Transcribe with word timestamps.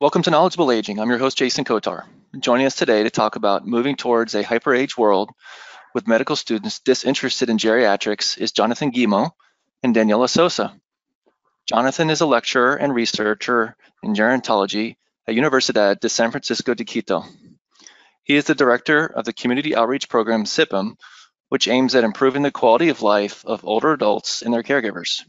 Welcome 0.00 0.22
to 0.22 0.30
Knowledgeable 0.30 0.70
Aging. 0.70 1.00
I'm 1.00 1.08
your 1.08 1.18
host, 1.18 1.36
Jason 1.36 1.64
Kotar. 1.64 2.04
Joining 2.38 2.66
us 2.66 2.76
today 2.76 3.02
to 3.02 3.10
talk 3.10 3.34
about 3.34 3.66
moving 3.66 3.96
towards 3.96 4.36
a 4.36 4.44
hyper-age 4.44 4.96
world 4.96 5.32
with 5.92 6.06
medical 6.06 6.36
students 6.36 6.78
disinterested 6.78 7.50
in 7.50 7.58
geriatrics 7.58 8.38
is 8.38 8.52
Jonathan 8.52 8.90
Guillemot 8.90 9.32
and 9.82 9.96
Daniela 9.96 10.28
Sosa. 10.28 10.72
Jonathan 11.68 12.10
is 12.10 12.20
a 12.20 12.26
lecturer 12.26 12.76
and 12.76 12.94
researcher 12.94 13.74
in 14.04 14.14
gerontology 14.14 14.94
at 15.26 15.34
Universidad 15.34 15.98
de 15.98 16.08
San 16.08 16.30
Francisco 16.30 16.74
de 16.74 16.84
Quito. 16.84 17.24
He 18.22 18.36
is 18.36 18.44
the 18.44 18.54
director 18.54 19.04
of 19.04 19.24
the 19.24 19.32
community 19.32 19.74
outreach 19.74 20.08
program 20.08 20.44
CIPM, 20.44 20.94
which 21.48 21.66
aims 21.66 21.96
at 21.96 22.04
improving 22.04 22.42
the 22.42 22.52
quality 22.52 22.90
of 22.90 23.02
life 23.02 23.44
of 23.44 23.64
older 23.64 23.94
adults 23.94 24.42
and 24.42 24.54
their 24.54 24.62
caregivers. 24.62 25.24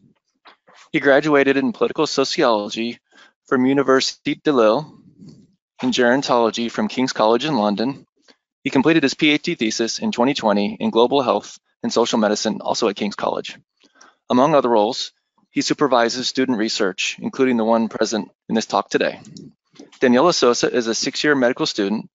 He 0.91 0.99
graduated 0.99 1.57
in 1.57 1.73
political 1.73 2.05
sociology 2.05 2.99
from 3.49 3.63
Université 3.65 4.39
de 4.43 4.53
Lille 4.53 4.85
in 5.81 5.89
gerontology 5.89 6.69
from 6.69 6.87
King's 6.87 7.13
College 7.13 7.45
in 7.45 7.55
London. 7.55 8.05
He 8.63 8.69
completed 8.69 9.01
his 9.01 9.15
PhD 9.15 9.57
thesis 9.57 9.97
in 9.97 10.11
2020 10.11 10.77
in 10.79 10.91
global 10.91 11.23
health 11.23 11.57
and 11.81 11.91
social 11.91 12.19
medicine, 12.19 12.61
also 12.61 12.89
at 12.89 12.95
King's 12.95 13.15
College. 13.15 13.57
Among 14.29 14.53
other 14.53 14.69
roles, 14.69 15.13
he 15.49 15.61
supervises 15.61 16.27
student 16.27 16.59
research, 16.59 17.17
including 17.19 17.57
the 17.57 17.65
one 17.65 17.89
present 17.89 18.29
in 18.47 18.53
this 18.53 18.67
talk 18.67 18.87
today. 18.91 19.19
Daniela 19.99 20.33
Sosa 20.35 20.71
is 20.71 20.85
a 20.85 20.93
six-year 20.93 21.33
medical 21.33 21.65
student, 21.65 22.07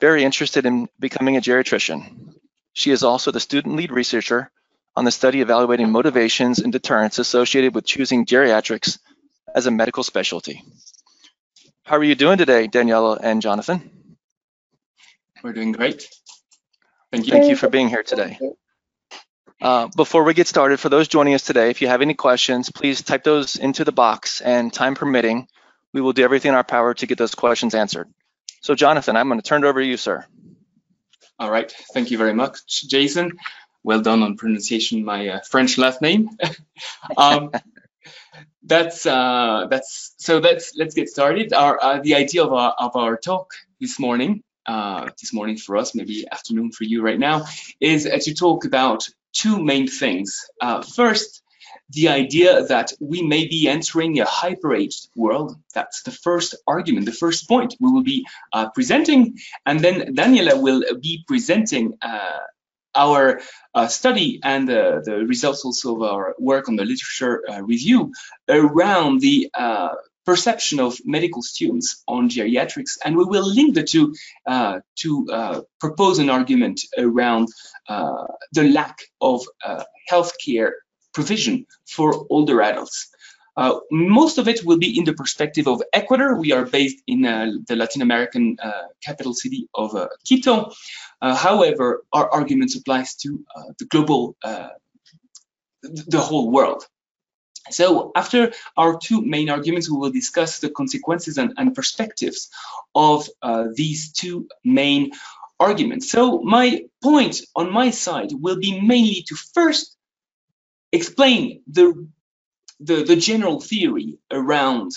very 0.00 0.24
interested 0.24 0.64
in 0.64 0.88
becoming 0.98 1.36
a 1.36 1.42
geriatrician. 1.42 2.32
She 2.72 2.90
is 2.90 3.04
also 3.04 3.30
the 3.30 3.38
student 3.38 3.76
lead 3.76 3.92
researcher 3.92 4.50
on 4.96 5.04
the 5.04 5.10
study 5.10 5.42
evaluating 5.42 5.90
motivations 5.90 6.58
and 6.58 6.72
deterrence 6.72 7.18
associated 7.18 7.74
with 7.74 7.84
choosing 7.84 8.24
geriatrics 8.24 8.98
as 9.54 9.66
a 9.66 9.70
medical 9.70 10.02
specialty. 10.02 10.62
How 11.84 11.96
are 11.96 12.04
you 12.04 12.14
doing 12.14 12.38
today, 12.38 12.66
Daniela 12.66 13.18
and 13.22 13.42
Jonathan? 13.42 13.90
We're 15.42 15.52
doing 15.52 15.72
great. 15.72 16.08
Thank 17.12 17.26
you. 17.26 17.32
Thank 17.32 17.48
you 17.48 17.56
for 17.56 17.68
being 17.68 17.88
here 17.88 18.02
today. 18.02 18.38
Uh, 19.60 19.88
before 19.96 20.24
we 20.24 20.34
get 20.34 20.46
started, 20.46 20.80
for 20.80 20.88
those 20.88 21.08
joining 21.08 21.34
us 21.34 21.42
today, 21.42 21.70
if 21.70 21.80
you 21.80 21.88
have 21.88 22.02
any 22.02 22.14
questions, 22.14 22.70
please 22.70 23.02
type 23.02 23.22
those 23.22 23.56
into 23.56 23.84
the 23.84 23.92
box 23.92 24.40
and 24.40 24.72
time 24.72 24.94
permitting, 24.94 25.46
we 25.92 26.00
will 26.00 26.12
do 26.12 26.24
everything 26.24 26.50
in 26.50 26.54
our 26.54 26.64
power 26.64 26.92
to 26.92 27.06
get 27.06 27.18
those 27.18 27.34
questions 27.34 27.74
answered. 27.74 28.08
So 28.62 28.74
Jonathan, 28.74 29.16
I'm 29.16 29.28
gonna 29.28 29.42
turn 29.42 29.64
it 29.64 29.66
over 29.66 29.80
to 29.80 29.86
you, 29.86 29.96
sir. 29.96 30.26
All 31.38 31.50
right, 31.50 31.70
thank 31.92 32.10
you 32.10 32.18
very 32.18 32.34
much, 32.34 32.88
Jason. 32.88 33.38
Well 33.82 34.00
done 34.00 34.22
on 34.22 34.36
pronunciation 34.36 35.04
my 35.04 35.28
uh, 35.28 35.40
French 35.40 35.78
last 35.78 36.00
name. 36.00 36.30
um, 37.16 37.50
that's 38.62 39.06
uh, 39.06 39.66
that's 39.70 40.14
so 40.18 40.38
let's 40.38 40.72
let's 40.76 40.94
get 40.94 41.08
started. 41.08 41.52
Our 41.52 41.82
uh, 41.82 42.00
the 42.00 42.14
idea 42.14 42.44
of 42.44 42.52
our 42.52 42.74
of 42.78 42.96
our 42.96 43.16
talk 43.16 43.52
this 43.80 43.98
morning, 43.98 44.42
uh, 44.66 45.10
this 45.20 45.32
morning 45.32 45.56
for 45.56 45.76
us, 45.76 45.94
maybe 45.94 46.26
afternoon 46.30 46.72
for 46.72 46.84
you 46.84 47.02
right 47.02 47.18
now, 47.18 47.46
is 47.80 48.06
uh, 48.06 48.18
to 48.22 48.34
talk 48.34 48.64
about 48.64 49.08
two 49.32 49.62
main 49.62 49.88
things. 49.88 50.48
Uh, 50.60 50.82
first, 50.82 51.42
the 51.90 52.08
idea 52.08 52.64
that 52.66 52.92
we 53.00 53.22
may 53.22 53.46
be 53.46 53.68
entering 53.68 54.18
a 54.20 54.24
hyper-aged 54.24 55.08
world. 55.14 55.56
That's 55.74 56.02
the 56.02 56.10
first 56.10 56.54
argument, 56.66 57.06
the 57.06 57.12
first 57.12 57.48
point 57.48 57.74
we 57.80 57.92
will 57.92 58.02
be 58.02 58.26
uh, 58.52 58.70
presenting, 58.70 59.38
and 59.66 59.80
then 59.80 60.14
Daniela 60.14 60.60
will 60.60 60.82
be 61.00 61.24
presenting 61.26 61.98
our 62.94 63.40
uh, 63.74 63.88
study 63.88 64.40
and 64.42 64.68
uh, 64.70 65.00
the 65.04 65.24
results 65.26 65.64
also 65.64 65.96
of 65.96 66.02
our 66.02 66.34
work 66.38 66.68
on 66.68 66.76
the 66.76 66.84
literature 66.84 67.42
uh, 67.48 67.62
review 67.62 68.12
around 68.48 69.20
the 69.20 69.50
uh, 69.54 69.94
perception 70.24 70.80
of 70.80 70.96
medical 71.04 71.42
students 71.42 72.02
on 72.08 72.30
geriatrics, 72.30 72.92
and 73.04 73.16
we 73.16 73.24
will 73.24 73.46
link 73.46 73.74
the 73.74 73.82
two 73.82 74.14
uh, 74.46 74.80
to 74.96 75.26
uh, 75.30 75.60
propose 75.80 76.18
an 76.18 76.30
argument 76.30 76.80
around 76.96 77.48
the 78.52 78.64
lack 78.72 78.96
of 79.20 79.44
healthcare 80.10 80.70
provision 81.12 81.66
for 81.86 82.26
older 82.30 82.62
adults. 82.62 83.13
Uh, 83.56 83.78
most 83.90 84.38
of 84.38 84.48
it 84.48 84.64
will 84.64 84.78
be 84.78 84.98
in 84.98 85.04
the 85.04 85.12
perspective 85.12 85.68
of 85.68 85.82
Ecuador. 85.92 86.36
We 86.36 86.52
are 86.52 86.66
based 86.66 87.02
in 87.06 87.24
uh, 87.24 87.52
the 87.68 87.76
Latin 87.76 88.02
American 88.02 88.56
uh, 88.62 88.88
capital 89.02 89.32
city 89.32 89.68
of 89.74 89.94
uh, 89.94 90.08
Quito. 90.26 90.72
Uh, 91.22 91.36
however, 91.36 92.04
our 92.12 92.28
argument 92.28 92.74
applies 92.74 93.14
to 93.16 93.44
uh, 93.54 93.72
the 93.78 93.84
global, 93.86 94.36
the 95.82 96.20
whole 96.20 96.50
world. 96.50 96.84
So 97.70 98.12
after 98.14 98.52
our 98.76 98.98
two 98.98 99.22
main 99.22 99.48
arguments, 99.48 99.88
we 99.88 99.96
will 99.96 100.10
discuss 100.10 100.58
the 100.58 100.68
consequences 100.68 101.38
and, 101.38 101.54
and 101.56 101.74
perspectives 101.74 102.50
of 102.94 103.28
these 103.74 104.12
two 104.12 104.48
main 104.64 105.12
arguments. 105.60 106.10
So 106.10 106.42
my 106.42 106.84
point 107.02 107.40
on 107.54 107.72
my 107.72 107.90
side 107.90 108.32
will 108.32 108.58
be 108.58 108.80
mainly 108.80 109.24
to 109.28 109.36
first 109.54 109.96
explain 110.92 111.62
the 111.70 112.06
the, 112.80 113.04
the 113.04 113.16
general 113.16 113.60
theory 113.60 114.18
around 114.30 114.92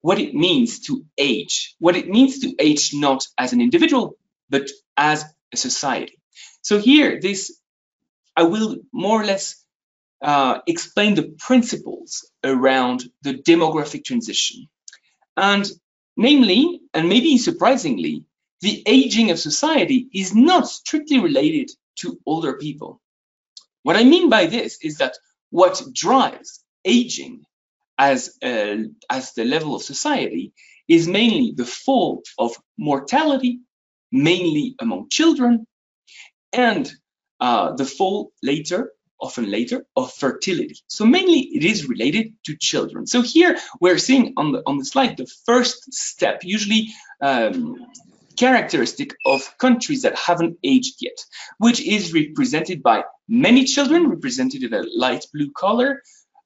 what 0.00 0.18
it 0.18 0.34
means 0.34 0.80
to 0.80 1.04
age, 1.16 1.76
what 1.78 1.96
it 1.96 2.08
means 2.08 2.40
to 2.40 2.54
age 2.58 2.90
not 2.92 3.26
as 3.38 3.52
an 3.52 3.60
individual, 3.60 4.16
but 4.50 4.68
as 4.96 5.24
a 5.52 5.56
society. 5.56 6.18
So 6.62 6.78
here, 6.78 7.20
this, 7.20 7.58
I 8.36 8.44
will 8.44 8.78
more 8.92 9.20
or 9.20 9.24
less 9.24 9.64
uh, 10.20 10.60
explain 10.66 11.14
the 11.14 11.34
principles 11.38 12.30
around 12.44 13.04
the 13.22 13.34
demographic 13.34 14.04
transition. 14.04 14.68
And 15.36 15.68
namely, 16.16 16.80
and 16.94 17.08
maybe 17.08 17.38
surprisingly, 17.38 18.24
the 18.60 18.82
aging 18.86 19.30
of 19.30 19.38
society 19.38 20.08
is 20.14 20.34
not 20.34 20.68
strictly 20.68 21.18
related 21.18 21.70
to 21.96 22.18
older 22.24 22.54
people. 22.54 23.00
What 23.82 23.96
I 23.96 24.04
mean 24.04 24.28
by 24.30 24.46
this 24.46 24.78
is 24.82 24.98
that 24.98 25.16
what 25.50 25.82
drives 25.92 26.62
aging 26.84 27.44
as, 27.98 28.36
uh, 28.42 28.76
as 29.10 29.32
the 29.34 29.44
level 29.44 29.74
of 29.74 29.82
society 29.82 30.52
is 30.88 31.06
mainly 31.06 31.52
the 31.56 31.64
fall 31.64 32.22
of 32.38 32.52
mortality, 32.78 33.60
mainly 34.10 34.74
among 34.80 35.08
children, 35.08 35.66
and 36.52 36.92
uh, 37.40 37.72
the 37.72 37.84
fall 37.84 38.32
later, 38.42 38.92
often 39.20 39.50
later, 39.50 39.86
of 39.96 40.12
fertility. 40.12 40.76
So 40.86 41.04
mainly 41.04 41.40
it 41.40 41.64
is 41.64 41.88
related 41.88 42.34
to 42.46 42.56
children. 42.56 43.06
So 43.06 43.22
here 43.22 43.58
we're 43.80 43.98
seeing 43.98 44.34
on 44.36 44.52
the, 44.52 44.62
on 44.66 44.78
the 44.78 44.84
slide 44.84 45.16
the 45.16 45.30
first 45.46 45.92
step, 45.92 46.40
usually 46.44 46.88
um, 47.20 47.86
characteristic 48.36 49.14
of 49.24 49.56
countries 49.58 50.02
that 50.02 50.16
haven't 50.16 50.58
aged 50.64 50.96
yet, 51.00 51.18
which 51.58 51.80
is 51.80 52.12
represented 52.12 52.82
by 52.82 53.04
many 53.28 53.64
children, 53.64 54.08
represented 54.08 54.62
in 54.62 54.74
a 54.74 54.84
light 54.96 55.24
blue 55.32 55.50
color, 55.52 56.02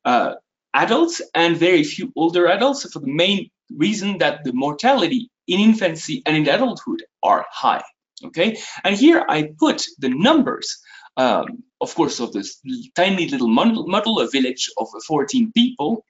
uh, 0.06 0.36
adults 0.72 1.20
and 1.34 1.56
very 1.56 1.84
few 1.84 2.12
older 2.16 2.46
adults 2.46 2.90
for 2.90 3.00
the 3.00 3.12
main 3.12 3.50
reason 3.76 4.18
that 4.18 4.44
the 4.44 4.52
mortality 4.52 5.30
in 5.48 5.60
infancy 5.60 6.22
and 6.24 6.36
in 6.36 6.48
adulthood 6.48 7.04
are 7.22 7.44
high. 7.50 7.82
Okay, 8.24 8.58
and 8.82 8.96
here 8.96 9.22
I 9.28 9.50
put 9.58 9.84
the 9.98 10.08
numbers, 10.08 10.78
um, 11.18 11.64
of 11.82 11.94
course, 11.94 12.18
of 12.20 12.32
this 12.32 12.58
tiny 12.94 13.28
little 13.28 13.48
model, 13.48 14.20
a 14.20 14.30
village 14.30 14.70
of 14.78 14.88
14 15.06 15.52
people, 15.52 16.02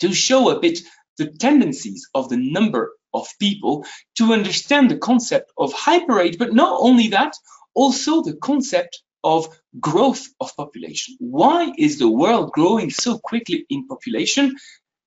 to 0.00 0.14
show 0.14 0.48
a 0.48 0.60
bit 0.60 0.78
the 1.18 1.26
tendencies 1.26 2.08
of 2.14 2.30
the 2.30 2.38
number 2.38 2.92
of 3.12 3.26
people 3.38 3.84
to 4.16 4.32
understand 4.32 4.90
the 4.90 4.96
concept 4.96 5.52
of 5.58 5.74
hyperage, 5.74 6.38
but 6.38 6.54
not 6.54 6.78
only 6.80 7.08
that, 7.08 7.34
also 7.74 8.22
the 8.22 8.36
concept 8.36 9.02
of 9.24 9.48
growth 9.78 10.28
of 10.40 10.56
population. 10.56 11.16
Why 11.18 11.72
is 11.76 11.98
the 11.98 12.08
world 12.08 12.52
growing 12.52 12.90
so 12.90 13.18
quickly 13.18 13.66
in 13.68 13.86
population? 13.86 14.56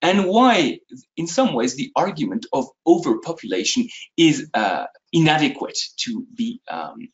And 0.01 0.25
why, 0.25 0.79
in 1.15 1.27
some 1.27 1.53
ways, 1.53 1.75
the 1.75 1.91
argument 1.95 2.47
of 2.51 2.65
overpopulation 2.87 3.87
is 4.17 4.49
uh, 4.53 4.85
inadequate 5.13 5.77
to 5.97 6.25
be 6.35 6.59
um, 6.69 7.09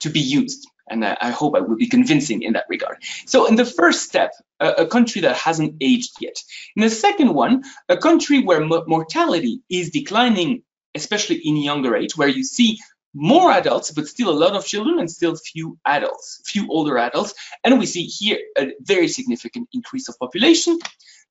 to 0.00 0.10
be 0.10 0.20
used. 0.20 0.68
And 0.90 1.04
I, 1.04 1.16
I, 1.20 1.30
hope 1.30 1.54
I 1.56 1.60
will 1.60 1.76
be 1.76 1.88
convincing 1.88 2.42
in 2.42 2.54
that 2.54 2.64
regard. 2.68 2.98
So 3.26 3.46
in 3.46 3.56
the 3.56 3.64
first 3.64 4.04
step, 4.04 4.32
a, 4.60 4.68
a 4.68 4.86
country 4.86 5.22
that 5.22 5.36
hasn't 5.36 5.74
aged 5.80 6.12
yet. 6.20 6.36
In 6.76 6.82
the 6.82 6.90
second 6.90 7.34
one, 7.34 7.64
a 7.88 7.96
country 7.96 8.40
where 8.40 8.64
mortality 8.64 9.60
is 9.68 9.90
declining, 9.90 10.62
especially 10.94 11.36
in 11.36 11.56
younger 11.56 11.94
age, 11.96 12.16
where 12.16 12.28
you 12.28 12.44
see 12.44 12.78
more 13.14 13.50
adults, 13.50 13.90
but 13.90 14.06
still 14.06 14.30
a 14.30 14.38
lot 14.38 14.54
of 14.54 14.66
children 14.66 14.98
and 14.98 15.10
still 15.10 15.36
few 15.36 15.78
adults, 15.84 16.42
few 16.46 16.68
older 16.70 16.98
adults. 16.98 17.34
And 17.64 17.78
we 17.78 17.86
see 17.86 18.04
here 18.04 18.38
a 18.56 18.72
very 18.80 19.08
significant 19.08 19.68
increase 19.72 20.08
of 20.08 20.18
population. 20.18 20.78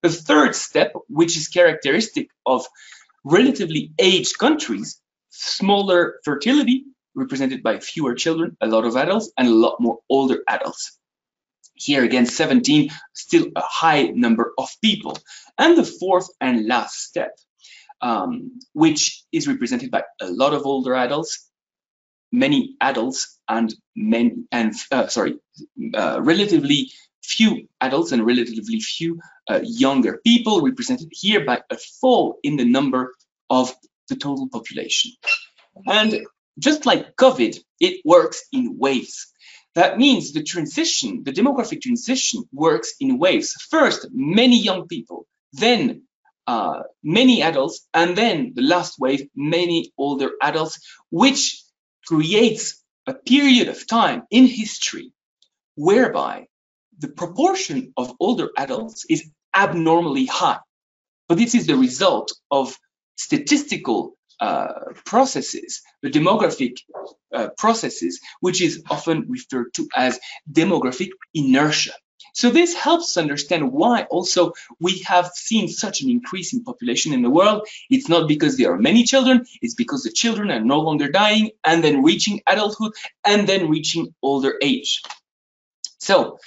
The 0.02 0.10
third 0.10 0.56
step, 0.56 0.94
which 1.08 1.38
is 1.38 1.48
characteristic 1.48 2.30
of 2.46 2.66
relatively 3.24 3.92
aged 4.00 4.38
countries, 4.38 5.00
smaller 5.30 6.20
fertility, 6.24 6.86
represented 7.16 7.64
by 7.64 7.80
fewer 7.80 8.14
children, 8.14 8.56
a 8.62 8.68
lot 8.68 8.86
of 8.86 8.96
adults, 8.96 9.32
and 9.38 9.48
a 9.48 9.54
lot 9.54 9.80
more 9.80 10.00
older 10.10 10.44
adults. 10.48 10.98
Here 11.74 12.04
again, 12.04 12.26
17, 12.26 12.90
still 13.14 13.48
a 13.56 13.62
high 13.62 14.04
number 14.04 14.54
of 14.58 14.70
people. 14.82 15.18
And 15.58 15.78
the 15.78 15.84
fourth 15.84 16.28
and 16.42 16.68
last 16.68 17.00
step, 17.00 17.38
um, 18.02 18.60
which 18.74 19.24
is 19.32 19.48
represented 19.48 19.92
by 19.92 20.04
a 20.22 20.28
lot 20.28 20.54
of 20.54 20.66
older 20.66 20.96
adults, 20.96 21.47
many 22.32 22.76
adults, 22.82 23.40
and 23.48 23.74
men 23.96 24.48
and 24.52 24.74
uh, 24.92 25.08
sorry, 25.08 25.38
uh, 25.94 26.20
relatively 26.22 26.92
few 27.24 27.68
adults 27.82 28.12
and 28.12 28.26
relatively 28.26 28.80
few 28.80 29.20
uh, 29.50 29.60
younger 29.64 30.20
people, 30.26 30.62
represented 30.62 31.10
here 31.12 31.46
by 31.46 31.62
a 31.70 31.78
fall 32.02 32.40
in 32.44 32.56
the 32.58 32.66
number 32.66 33.14
of 33.50 33.74
the 34.10 34.16
total 34.16 34.48
population. 34.50 35.12
And 35.86 36.26
just 36.60 36.86
like 36.86 37.16
COVID, 37.16 37.58
it 37.80 38.02
works 38.06 38.44
in 38.52 38.78
waves. 38.78 39.28
That 39.76 39.98
means 39.98 40.34
the 40.34 40.44
transition, 40.44 41.24
the 41.24 41.32
demographic 41.32 41.82
transition 41.82 42.44
works 42.52 42.96
in 43.00 43.20
waves. 43.20 43.54
First, 43.70 44.08
many 44.12 44.60
young 44.60 44.88
people, 44.88 45.28
then 45.54 46.04
uh, 46.48 46.82
many 47.04 47.44
adults, 47.44 47.86
and 47.94 48.18
then 48.18 48.54
the 48.56 48.64
last 48.64 49.00
wave, 49.00 49.28
many 49.36 49.92
older 49.98 50.32
adults, 50.42 50.80
which 51.12 51.62
creates 52.08 52.84
a 53.06 53.14
period 53.14 53.68
of 53.68 53.88
time 53.88 54.24
in 54.32 54.48
history 54.48 55.12
whereby 55.76 56.48
the 57.00 57.08
proportion 57.08 57.94
of 57.98 58.14
older 58.20 58.50
adults 58.58 59.06
is 59.10 59.30
abnormally 59.56 60.26
high. 60.26 60.60
But 61.28 61.38
this 61.38 61.54
is 61.56 61.68
the 61.68 61.78
result 61.78 62.32
of 62.50 62.76
statistical 63.18 64.18
uh, 64.40 64.74
processes, 65.06 65.82
the 66.02 66.10
demographic 66.10 66.78
uh, 67.34 67.50
processes, 67.58 68.20
which 68.40 68.62
is 68.62 68.84
often 68.90 69.26
referred 69.30 69.74
to 69.76 69.88
as 69.96 70.20
demographic 70.52 71.10
inertia. 71.34 71.94
So 72.38 72.52
this 72.52 72.76
helps 72.76 73.18
understand 73.18 73.72
why 73.72 74.04
also 74.04 74.54
we 74.80 75.00
have 75.08 75.32
seen 75.34 75.68
such 75.68 76.02
an 76.02 76.10
increase 76.12 76.54
in 76.54 76.64
population 76.64 77.12
in 77.12 77.24
the 77.24 77.32
world. 77.32 77.68
It's 77.90 78.10
not 78.10 78.28
because 78.28 78.58
there 78.58 78.72
are 78.72 78.78
many 78.78 79.06
children, 79.06 79.48
it's 79.64 79.74
because 79.74 80.04
the 80.04 80.12
children 80.12 80.52
are 80.52 80.62
no 80.62 80.80
longer 80.82 81.10
dying 81.10 81.50
and 81.66 81.84
then 81.84 82.04
reaching 82.04 82.42
adulthood 82.48 82.92
and 83.26 83.50
then 83.50 83.72
reaching 83.72 84.14
older 84.22 84.54
age. 84.62 85.02
So 85.98 86.38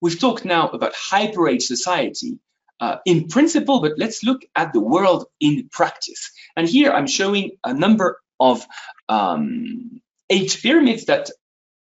we've 0.00 0.20
talked 0.20 0.44
now 0.44 0.68
about 0.68 0.94
hyper-age 0.94 1.64
society 1.64 2.38
uh, 2.78 2.98
in 3.04 3.26
principle, 3.26 3.80
but 3.80 3.98
let's 3.98 4.22
look 4.22 4.42
at 4.54 4.72
the 4.72 4.80
world 4.80 5.26
in 5.40 5.68
practice. 5.72 6.30
And 6.56 6.68
here 6.68 6.92
I'm 6.92 7.08
showing 7.08 7.58
a 7.64 7.74
number 7.74 8.20
of 8.38 8.64
um, 9.08 10.00
age 10.30 10.62
pyramids 10.62 11.06
that 11.06 11.30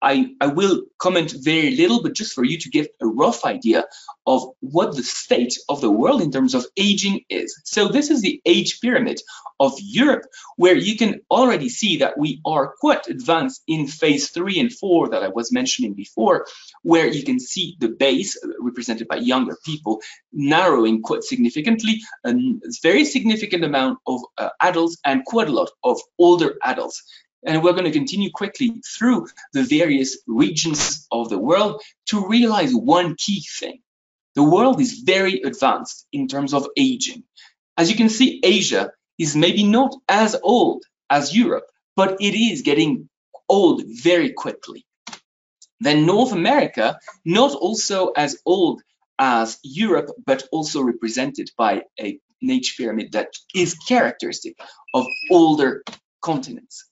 I, 0.04 0.32
I 0.42 0.48
will 0.48 0.84
comment 1.00 1.34
very 1.42 1.76
little, 1.76 2.04
but 2.04 2.14
just 2.14 2.34
for 2.34 2.44
you 2.44 2.58
to 2.60 2.70
get 2.70 2.94
a 3.02 3.08
rough 3.08 3.46
idea 3.46 3.86
of 4.28 4.44
what 4.60 4.96
the 4.96 5.04
state 5.04 5.58
of 5.70 5.82
the 5.82 5.92
world 5.92 6.22
in 6.22 6.32
terms 6.32 6.54
of 6.54 6.66
aging 6.78 7.22
is. 7.30 7.60
So 7.64 7.88
this 7.88 8.10
is 8.10 8.22
the 8.22 8.42
age 8.46 8.82
pyramid 8.82 9.20
of 9.60 9.74
Europe, 9.80 10.26
where 10.58 10.76
you 10.76 10.98
can 10.98 11.22
already 11.32 11.70
see 11.70 11.98
that 11.98 12.18
we 12.18 12.42
are 12.46 12.74
quite 12.80 13.08
advanced 13.08 13.64
in 13.68 13.88
phase 13.88 14.30
three 14.30 14.60
and 14.60 14.74
four 14.74 15.10
that 15.10 15.24
I 15.24 15.30
was 15.30 15.52
mentioning 15.52 15.94
before, 15.94 16.46
where 16.82 17.08
you 17.08 17.24
can 17.24 17.40
see 17.40 17.78
the 17.80 17.90
base 17.90 18.38
represented 18.60 19.08
by 19.08 19.18
younger 19.18 19.58
people 19.66 20.02
narrowing 20.34 21.02
quite 21.02 21.24
significantly, 21.24 22.02
a 22.26 22.34
very 22.82 23.06
significant 23.06 23.64
amount 23.64 24.00
of 24.06 24.20
uh, 24.38 24.50
adults 24.60 24.98
and 25.06 25.24
quite 25.26 25.48
a 25.48 25.54
lot 25.54 25.70
of 25.84 26.00
older 26.20 26.56
adults. 26.64 27.04
And 27.46 27.64
we're 27.64 27.74
going 27.74 27.86
to 27.86 27.92
continue 27.92 28.32
quickly 28.32 28.82
through 28.98 29.28
the 29.54 29.64
various 29.64 30.18
regions 30.28 31.08
of 31.12 31.30
the 31.30 31.38
world 31.38 31.82
to 32.08 32.28
realize 32.28 32.74
one 32.74 33.16
key 33.16 33.44
thing. 33.60 33.80
The 34.36 34.44
world 34.44 34.82
is 34.82 35.02
very 35.06 35.42
advanced 35.42 36.08
in 36.12 36.28
terms 36.28 36.54
of 36.54 36.68
aging. 36.78 37.24
As 37.78 37.90
you 37.90 37.98
can 37.98 38.10
see, 38.10 38.40
Asia 38.44 38.92
is 39.20 39.36
maybe 39.36 39.64
not 39.64 39.96
as 40.08 40.36
old 40.42 40.84
as 41.10 41.36
Europe, 41.36 41.66
but 41.96 42.18
it 42.20 42.36
is 42.36 42.62
getting 42.62 43.10
old 43.50 43.84
very 43.86 44.32
quickly. 44.32 44.86
Then 45.80 46.06
North 46.06 46.32
America, 46.32 46.98
not 47.26 47.54
also 47.54 48.12
as 48.16 48.38
old 48.46 48.82
as 49.20 49.60
Europe, 49.64 50.10
but 50.26 50.48
also 50.52 50.82
represented 50.82 51.52
by 51.58 51.84
a, 52.00 52.20
an 52.42 52.50
age 52.50 52.76
pyramid 52.78 53.12
that 53.12 53.30
is 53.54 53.76
characteristic 53.76 54.58
of 54.94 55.06
older 55.30 55.84
continents. 56.22 56.90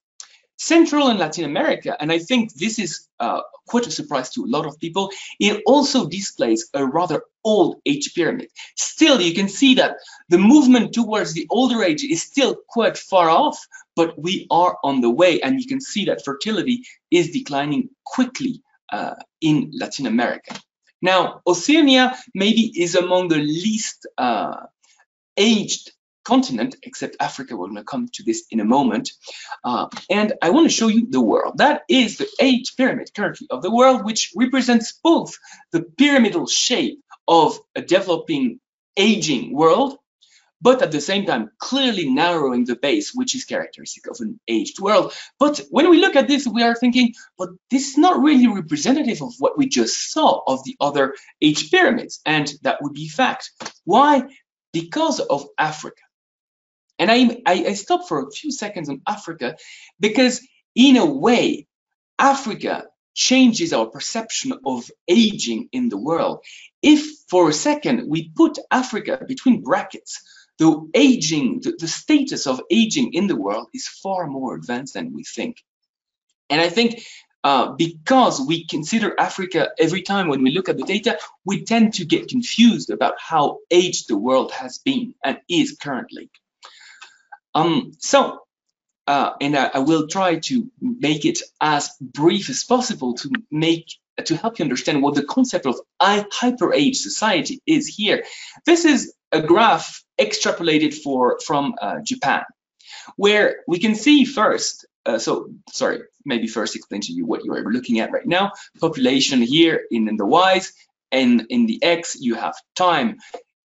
Central 0.62 1.08
and 1.08 1.18
Latin 1.18 1.44
America, 1.44 1.98
and 2.00 2.12
I 2.12 2.20
think 2.20 2.54
this 2.54 2.78
is 2.78 3.08
uh, 3.20 3.42
quite 3.68 3.88
a 3.88 3.92
surprise 3.92 4.30
to 4.32 4.44
a 4.44 4.52
lot 4.56 4.68
of 4.68 4.78
people, 4.80 5.10
it 5.40 5.64
also 5.66 6.08
displays 6.08 6.70
a 6.76 6.86
rather 6.86 7.24
old 7.44 7.82
age 7.84 8.14
pyramid. 8.14 8.50
Still, 8.76 9.20
you 9.20 9.34
can 9.34 9.50
see 9.50 9.74
that 9.76 9.98
the 10.30 10.38
movement 10.38 10.94
towards 10.94 11.34
the 11.34 11.48
older 11.50 11.82
age 11.84 12.04
is 12.04 12.22
still 12.22 12.58
quite 12.70 12.96
far 12.96 13.28
off, 13.28 13.58
but 13.96 14.14
we 14.22 14.46
are 14.52 14.78
on 14.84 15.02
the 15.02 15.10
way, 15.10 15.42
and 15.42 15.60
you 15.60 15.68
can 15.68 15.82
see 15.82 16.06
that 16.06 16.24
fertility 16.24 16.84
is 17.10 17.32
declining 17.32 17.90
quickly 18.06 18.62
uh, 18.94 19.16
in 19.42 19.72
Latin 19.74 20.06
America. 20.06 20.54
Now, 21.02 21.42
Oceania 21.48 22.16
maybe 22.36 22.72
is 22.84 22.94
among 22.94 23.30
the 23.30 23.40
least 23.40 24.06
uh, 24.16 24.68
aged 25.36 25.92
continent, 26.24 26.76
except 26.84 27.18
Africa. 27.20 27.56
We're 27.56 27.68
going 27.68 27.78
to 27.78 27.84
come 27.84 28.08
to 28.14 28.24
this 28.24 28.46
in 28.52 28.60
a 28.60 28.66
moment. 28.66 29.12
Uh, 29.64 29.88
and 30.10 30.34
I 30.42 30.52
want 30.52 30.70
to 30.70 30.76
show 30.76 30.88
you 30.88 31.08
the 31.10 31.22
world. 31.22 31.58
That 31.58 31.84
is 31.90 32.18
the 32.18 32.28
age 32.40 32.76
pyramid 32.78 33.12
currently 33.16 33.48
of 33.50 33.62
the 33.62 33.72
world, 33.72 34.06
which 34.06 34.32
represents 34.36 35.00
both 35.04 35.38
the 35.72 35.82
pyramidal 35.84 36.48
shape 36.48 37.00
of 37.28 37.60
a 37.76 37.82
developing, 37.82 38.60
aging 38.98 39.54
world, 39.54 39.98
but 40.62 40.82
at 40.82 40.92
the 40.92 41.02
same 41.02 41.26
time 41.26 41.50
clearly 41.58 42.10
narrowing 42.10 42.66
the 42.66 42.76
base, 42.76 43.12
which 43.14 43.36
is 43.36 43.46
characteristic 43.46 44.08
of 44.08 44.18
an 44.20 44.40
aged 44.48 44.80
world. 44.80 45.14
But 45.40 45.62
when 45.70 45.90
we 45.90 46.00
look 46.00 46.16
at 46.16 46.28
this, 46.28 46.46
we 46.48 46.64
are 46.64 46.76
thinking, 46.76 47.14
but 47.38 47.50
this 47.72 47.90
is 47.90 47.98
not 47.98 48.22
really 48.22 48.48
representative 48.48 49.22
of 49.22 49.34
what 49.40 49.58
we 49.58 49.68
just 49.68 50.12
saw 50.12 50.42
of 50.46 50.64
the 50.64 50.76
other 50.80 51.16
age 51.42 51.72
pyramids, 51.72 52.22
and 52.26 52.52
that 52.62 52.82
would 52.82 52.94
be 52.94 53.08
fact. 53.10 53.52
Why? 53.86 54.24
Because 54.74 55.20
of 55.20 55.48
Africa. 55.58 56.02
And 57.02 57.10
I, 57.10 57.42
I, 57.48 57.54
I 57.70 57.74
stop 57.74 58.08
for 58.08 58.22
a 58.22 58.32
few 58.32 58.52
seconds 58.52 58.88
on 58.88 59.02
Africa 59.08 59.58
because 60.00 60.48
in 60.76 60.98
a 60.98 61.06
way, 61.06 61.66
Africa 62.20 62.86
changes 63.16 63.74
our 63.74 63.88
perception 63.88 64.54
of 64.64 64.88
aging 65.08 65.70
in 65.72 65.90
the 65.90 65.98
world. 65.98 66.46
If 66.84 67.04
for 67.28 67.50
a 67.50 67.54
second 67.54 68.08
we 68.08 68.30
put 68.30 68.60
Africa 68.70 69.20
between 69.28 69.64
brackets, 69.64 70.22
the 70.60 70.92
aging, 70.94 71.62
the, 71.62 71.76
the, 71.80 71.88
status 71.88 72.46
of 72.46 72.62
aging 72.70 73.16
in 73.16 73.26
the 73.26 73.36
world 73.36 73.70
is 73.74 73.88
far 73.88 74.28
more 74.28 74.54
advanced 74.54 74.94
than 74.94 75.12
we 75.12 75.24
think. 75.24 75.58
And 76.52 76.62
I 76.62 76.70
think 76.70 77.04
uh, 77.44 77.72
because 77.72 78.40
we 78.40 78.68
consider 78.68 79.20
Africa 79.20 79.70
every 79.80 80.04
time 80.04 80.28
when 80.28 80.44
we 80.44 80.52
look 80.52 80.70
at 80.70 80.78
the 80.78 80.84
data, 80.84 81.18
we 81.46 81.66
tend 81.66 81.96
to 81.96 82.06
get 82.06 82.28
confused 82.28 82.92
about 82.92 83.16
how 83.18 83.58
aged 83.72 84.08
the 84.08 84.18
world 84.18 84.52
has 84.52 84.78
been 84.78 85.16
and 85.26 85.40
is 85.50 85.76
currently. 85.82 86.30
Um, 87.54 87.94
so, 88.00 88.40
uh, 89.08 89.32
and 89.42 89.58
I, 89.58 89.72
I, 89.74 89.80
will 89.80 90.08
try 90.08 90.40
to 90.40 90.72
make 90.80 91.26
it 91.26 91.40
as 91.60 91.90
brief 92.00 92.50
as 92.50 92.64
possible 92.64 93.16
to 93.16 93.32
make 93.50 93.88
to 94.26 94.36
help 94.38 94.60
you 94.60 94.64
understand 94.64 95.02
what 95.02 95.16
the 95.16 95.24
concept 95.24 95.66
of 95.66 95.76
hyper 96.00 96.74
age 96.74 96.98
society 96.98 97.62
is 97.66 97.88
here. 97.88 98.24
This 98.66 98.86
is 98.86 99.14
a 99.32 99.42
graph 99.42 100.04
extrapolated 100.20 100.94
for 100.94 101.40
from 101.40 101.76
uh, 101.82 102.00
Japan, 102.04 102.44
where 103.16 103.58
we 103.68 103.80
can 103.80 103.96
see 103.96 104.26
first. 104.26 104.86
Uh, 105.06 105.18
so, 105.18 105.50
sorry, 105.72 106.02
maybe 106.26 106.48
first 106.48 106.76
explain 106.76 107.02
to 107.02 107.12
you 107.12 107.26
what 107.26 107.44
you 107.44 107.54
are 107.54 107.64
looking 107.64 108.00
at 108.00 108.12
right 108.12 108.28
now. 108.28 108.52
Population 108.80 109.42
here 109.42 109.82
in, 109.90 110.08
in 110.08 110.18
the 110.18 110.26
Y's, 110.26 110.74
and 111.12 111.48
in 111.50 111.66
the 111.66 111.84
X 111.84 112.18
you 112.20 112.36
have 112.36 112.56
time. 112.76 113.18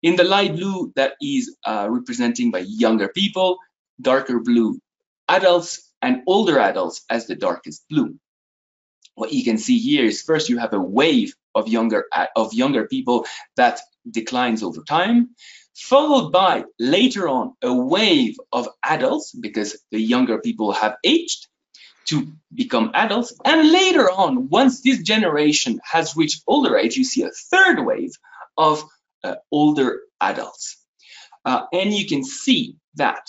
In 0.03 0.17
the 0.17 0.25
light 0.25 0.55
blue, 0.57 0.93
that 0.97 1.15
is 1.21 1.57
uh, 1.65 1.89
representing 1.91 2.51
by 2.51 2.61
younger 2.61 3.09
people 3.09 3.59
darker 4.01 4.41
blue 4.41 4.81
adults 5.29 5.91
and 6.03 6.23
older 6.27 6.59
adults 6.59 7.05
as 7.11 7.27
the 7.27 7.35
darkest 7.35 7.85
blue. 7.89 8.19
What 9.15 9.33
you 9.33 9.45
can 9.45 9.59
see 9.59 9.79
here 9.79 10.05
is 10.05 10.23
first 10.23 10.49
you 10.49 10.59
have 10.59 10.73
a 10.73 10.81
wave 10.81 11.35
of 11.55 11.69
younger 11.69 12.05
of 12.37 12.53
younger 12.53 12.87
people 12.87 13.27
that 13.57 13.81
declines 14.09 14.63
over 14.63 14.83
time, 14.83 15.31
followed 15.75 16.31
by 16.31 16.65
later 16.79 17.29
on 17.29 17.55
a 17.63 17.73
wave 17.73 18.37
of 18.53 18.69
adults 18.85 19.33
because 19.33 19.83
the 19.91 20.01
younger 20.01 20.39
people 20.39 20.73
have 20.73 20.97
aged 21.03 21.49
to 22.07 22.33
become 22.55 22.91
adults. 22.95 23.35
And 23.45 23.73
later 23.73 24.11
on, 24.11 24.49
once 24.49 24.83
this 24.83 25.03
generation 25.03 25.81
has 25.83 26.17
reached 26.17 26.43
older 26.47 26.77
age, 26.77 26.97
you 26.97 27.05
see 27.05 27.23
a 27.23 27.31
third 27.51 27.85
wave 27.85 28.13
of 28.57 28.85
uh, 29.25 29.37
older 29.51 30.03
adults. 30.21 30.77
Uh, 31.45 31.63
and 31.73 31.93
you 31.93 32.07
can 32.07 32.23
see 32.25 32.77
that 32.95 33.27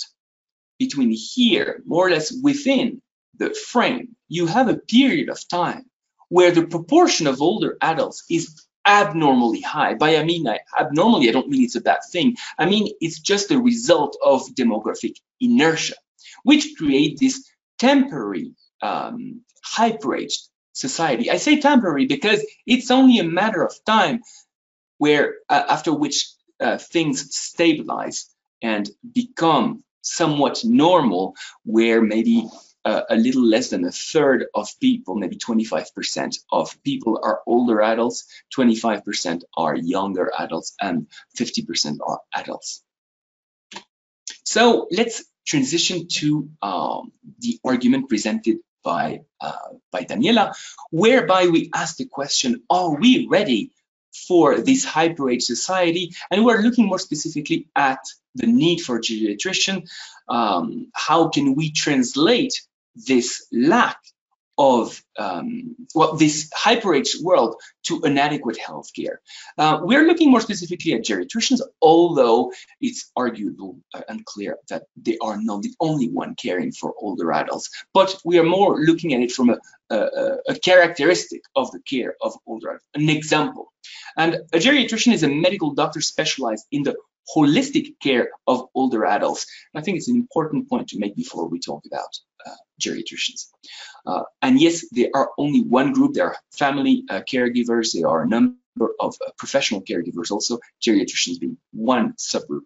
between 0.79 1.11
here, 1.11 1.81
more 1.85 2.07
or 2.07 2.11
less 2.11 2.33
within 2.43 3.01
the 3.37 3.53
frame, 3.53 4.15
you 4.27 4.45
have 4.45 4.67
a 4.69 4.77
period 4.77 5.29
of 5.29 5.47
time 5.47 5.85
where 6.29 6.51
the 6.51 6.67
proportion 6.67 7.27
of 7.27 7.41
older 7.41 7.77
adults 7.81 8.23
is 8.29 8.67
abnormally 8.85 9.61
high. 9.61 9.93
By 9.93 10.17
I 10.17 10.23
mean 10.23 10.47
I, 10.47 10.59
abnormally, 10.79 11.29
I 11.29 11.31
don't 11.33 11.49
mean 11.49 11.63
it's 11.63 11.75
a 11.75 11.81
bad 11.81 11.99
thing. 12.11 12.35
I 12.57 12.65
mean 12.65 12.89
it's 13.01 13.19
just 13.19 13.51
a 13.51 13.59
result 13.61 14.17
of 14.23 14.43
demographic 14.55 15.15
inertia, 15.39 15.95
which 16.43 16.75
create 16.77 17.19
this 17.19 17.49
temporary 17.77 18.51
um, 18.81 19.41
hyperaged 19.65 20.47
society. 20.73 21.29
I 21.29 21.37
say 21.37 21.59
temporary 21.59 22.05
because 22.05 22.45
it's 22.65 22.91
only 22.91 23.19
a 23.19 23.23
matter 23.23 23.63
of 23.63 23.73
time 23.85 24.21
where 24.97 25.35
uh, 25.49 25.63
after 25.69 25.93
which 25.93 26.29
uh, 26.59 26.77
things 26.77 27.35
stabilize 27.35 28.29
and 28.61 28.89
become 29.13 29.83
somewhat 30.07 30.63
normal, 30.63 31.35
where 31.63 32.01
maybe 32.01 32.47
uh, 32.85 33.01
a 33.09 33.15
little 33.17 33.43
less 33.43 33.69
than 33.69 33.83
a 33.83 33.91
third 33.91 34.45
of 34.55 34.69
people, 34.79 35.15
maybe 35.15 35.35
25% 35.35 36.37
of 36.51 36.81
people 36.83 37.19
are 37.21 37.41
older 37.45 37.81
adults, 37.81 38.25
25% 38.55 39.41
are 39.57 39.75
younger 39.75 40.31
adults, 40.39 40.73
and 40.79 41.07
50% 41.37 41.97
are 42.05 42.21
adults. 42.33 42.83
So 44.45 44.87
let's 44.89 45.25
transition 45.45 46.07
to 46.07 46.49
um, 46.61 47.11
the 47.39 47.59
argument 47.65 48.07
presented 48.07 48.59
by, 48.83 49.21
uh, 49.41 49.75
by 49.91 50.03
Daniela, 50.03 50.55
whereby 50.89 51.47
we 51.47 51.69
ask 51.73 51.97
the 51.97 52.05
question, 52.05 52.63
are 52.69 52.95
we 52.97 53.27
ready 53.29 53.71
for 54.27 54.59
this 54.59 54.83
hyper-age 54.83 55.43
society? 55.43 56.13
And 56.31 56.45
we're 56.45 56.61
looking 56.61 56.85
more 56.85 56.99
specifically 56.99 57.67
at 57.75 57.99
the 58.35 58.47
need 58.47 58.79
for 58.79 58.99
geriatrician. 58.99 59.87
Um, 60.27 60.87
how 60.93 61.29
can 61.29 61.55
we 61.55 61.71
translate 61.71 62.53
this 62.95 63.47
lack 63.51 63.99
of 64.57 65.03
um, 65.17 65.75
well, 65.93 66.15
this 66.15 66.49
hyper-age 66.53 67.17
world 67.21 67.55
to 67.83 68.01
inadequate 68.03 68.57
healthcare. 68.57 69.17
Uh, 69.57 69.79
we're 69.83 70.05
looking 70.05 70.31
more 70.31 70.41
specifically 70.41 70.93
at 70.93 71.03
geriatricians, 71.03 71.61
although 71.81 72.51
it's 72.81 73.11
arguable 73.15 73.79
and 74.09 74.25
clear 74.25 74.57
that 74.69 74.83
they 74.95 75.17
are 75.21 75.39
not 75.41 75.61
the 75.61 75.73
only 75.79 76.09
one 76.09 76.35
caring 76.35 76.71
for 76.71 76.93
older 76.99 77.31
adults. 77.31 77.69
But 77.93 78.19
we 78.25 78.39
are 78.39 78.43
more 78.43 78.79
looking 78.79 79.13
at 79.13 79.21
it 79.21 79.31
from 79.31 79.49
a, 79.49 79.57
a, 79.89 80.37
a 80.49 80.55
characteristic 80.55 81.41
of 81.55 81.71
the 81.71 81.79
care 81.79 82.15
of 82.21 82.33
older 82.45 82.69
adults, 82.69 82.85
an 82.95 83.09
example. 83.09 83.71
And 84.17 84.35
a 84.53 84.57
geriatrician 84.57 85.13
is 85.13 85.23
a 85.23 85.29
medical 85.29 85.73
doctor 85.73 86.01
specialized 86.01 86.65
in 86.71 86.83
the 86.83 86.95
holistic 87.35 87.99
care 88.01 88.29
of 88.45 88.67
older 88.73 89.05
adults. 89.05 89.45
I 89.75 89.81
think 89.81 89.97
it's 89.97 90.07
an 90.07 90.15
important 90.15 90.69
point 90.69 90.89
to 90.89 90.99
make 90.99 91.15
before 91.15 91.47
we 91.47 91.59
talk 91.59 91.83
about 91.85 92.19
uh, 92.45 92.55
geriatricians. 92.81 93.47
Uh, 94.05 94.23
and 94.41 94.59
yes, 94.59 94.85
there 94.91 95.09
are 95.13 95.31
only 95.37 95.61
one 95.61 95.93
group. 95.93 96.13
There 96.13 96.27
are 96.27 96.37
family 96.51 97.03
uh, 97.09 97.21
caregivers. 97.21 97.93
There 97.93 98.07
are 98.07 98.23
a 98.23 98.27
number 98.27 98.55
of 98.99 99.15
uh, 99.25 99.31
professional 99.37 99.81
caregivers 99.81 100.31
also, 100.31 100.59
geriatricians 100.81 101.39
being 101.39 101.57
one 101.71 102.13
subgroup 102.13 102.61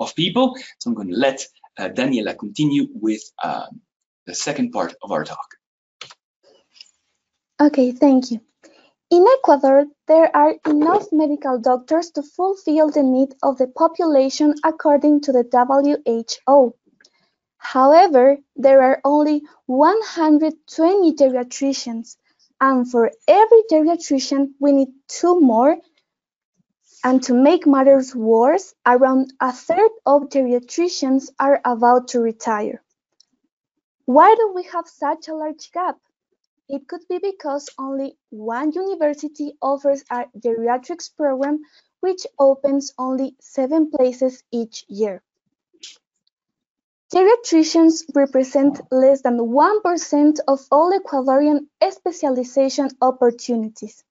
of 0.00 0.14
people. 0.14 0.56
So 0.78 0.90
I'm 0.90 0.94
going 0.94 1.08
to 1.08 1.16
let 1.16 1.46
uh, 1.78 1.88
Daniela 1.88 2.38
continue 2.38 2.88
with 2.92 3.22
um, 3.42 3.80
the 4.26 4.34
second 4.34 4.72
part 4.72 4.94
of 5.02 5.12
our 5.12 5.24
talk. 5.24 5.54
Okay, 7.60 7.92
thank 7.92 8.30
you. 8.30 8.40
In 9.12 9.26
Ecuador, 9.28 9.84
there 10.06 10.34
are 10.34 10.54
enough 10.66 11.12
medical 11.12 11.58
doctors 11.58 12.10
to 12.12 12.22
fulfill 12.22 12.88
the 12.88 13.02
need 13.02 13.34
of 13.42 13.58
the 13.58 13.66
population 13.66 14.54
according 14.64 15.20
to 15.20 15.32
the 15.32 15.44
WHO. 15.52 16.74
However, 17.58 18.38
there 18.56 18.80
are 18.80 19.02
only 19.04 19.42
120 19.66 21.12
geriatricians, 21.12 22.16
and 22.58 22.90
for 22.90 23.10
every 23.28 23.62
geriatrician 23.70 24.54
we 24.58 24.72
need 24.72 24.88
two 25.08 25.38
more. 25.40 25.76
And 27.04 27.22
to 27.24 27.34
make 27.34 27.66
matters 27.66 28.16
worse, 28.16 28.74
around 28.86 29.34
a 29.40 29.52
third 29.52 29.90
of 30.06 30.30
geriatricians 30.30 31.28
are 31.38 31.60
about 31.66 32.08
to 32.08 32.20
retire. 32.20 32.82
Why 34.06 34.34
do 34.34 34.52
we 34.54 34.62
have 34.72 34.88
such 34.88 35.28
a 35.28 35.34
large 35.34 35.70
gap? 35.70 35.98
It 36.72 36.88
could 36.88 37.06
be 37.06 37.18
because 37.18 37.68
only 37.78 38.16
one 38.30 38.72
university 38.72 39.58
offers 39.60 40.04
a 40.10 40.24
geriatrics 40.38 41.14
program 41.14 41.60
which 42.00 42.26
opens 42.38 42.94
only 42.98 43.36
seven 43.40 43.90
places 43.90 44.42
each 44.50 44.86
year. 44.88 45.22
Geriatricians 47.12 48.04
represent 48.14 48.80
less 48.90 49.20
than 49.20 49.36
1% 49.38 50.38
of 50.48 50.66
all 50.70 50.98
Ecuadorian 50.98 51.66
specialization 51.90 52.88
opportunities. 53.02 54.02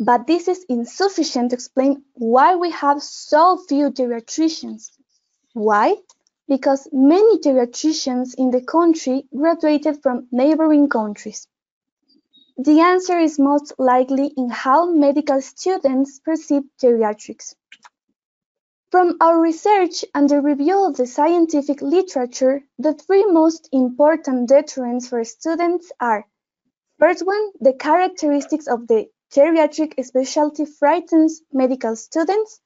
But 0.00 0.26
this 0.26 0.48
is 0.48 0.64
insufficient 0.68 1.50
to 1.50 1.54
explain 1.54 2.02
why 2.14 2.56
we 2.56 2.72
have 2.72 3.00
so 3.04 3.56
few 3.56 3.92
geriatricians. 3.92 4.90
Why? 5.52 5.94
Because 6.48 6.88
many 6.90 7.38
geriatricians 7.38 8.34
in 8.36 8.50
the 8.50 8.62
country 8.62 9.28
graduated 9.32 10.02
from 10.02 10.26
neighboring 10.32 10.88
countries. 10.88 11.46
The 12.58 12.80
answer 12.80 13.18
is 13.18 13.38
most 13.38 13.72
likely 13.78 14.32
in 14.36 14.50
how 14.50 14.90
medical 14.90 15.40
students 15.40 16.18
perceive 16.18 16.64
geriatrics. 16.82 17.54
From 18.90 19.16
our 19.20 19.40
research 19.40 20.04
and 20.12 20.28
the 20.28 20.40
review 20.40 20.84
of 20.84 20.96
the 20.96 21.06
scientific 21.06 21.80
literature, 21.80 22.64
the 22.76 22.94
three 22.94 23.24
most 23.26 23.68
important 23.70 24.48
deterrents 24.48 25.08
for 25.08 25.22
students 25.22 25.92
are 26.00 26.26
First 26.98 27.24
one, 27.24 27.52
the 27.60 27.74
characteristics 27.74 28.66
of 28.66 28.88
the 28.88 29.08
geriatric 29.32 30.04
specialty 30.04 30.64
frightens 30.64 31.42
medical 31.52 31.94
students. 31.94 32.60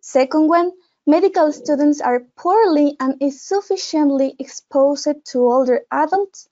Second 0.00 0.46
one, 0.46 0.70
medical 1.04 1.50
students 1.50 2.00
are 2.00 2.20
poorly 2.36 2.96
and 3.00 3.20
insufficiently 3.20 4.36
exposed 4.38 5.08
to 5.24 5.38
older 5.40 5.80
adults. 5.90 6.48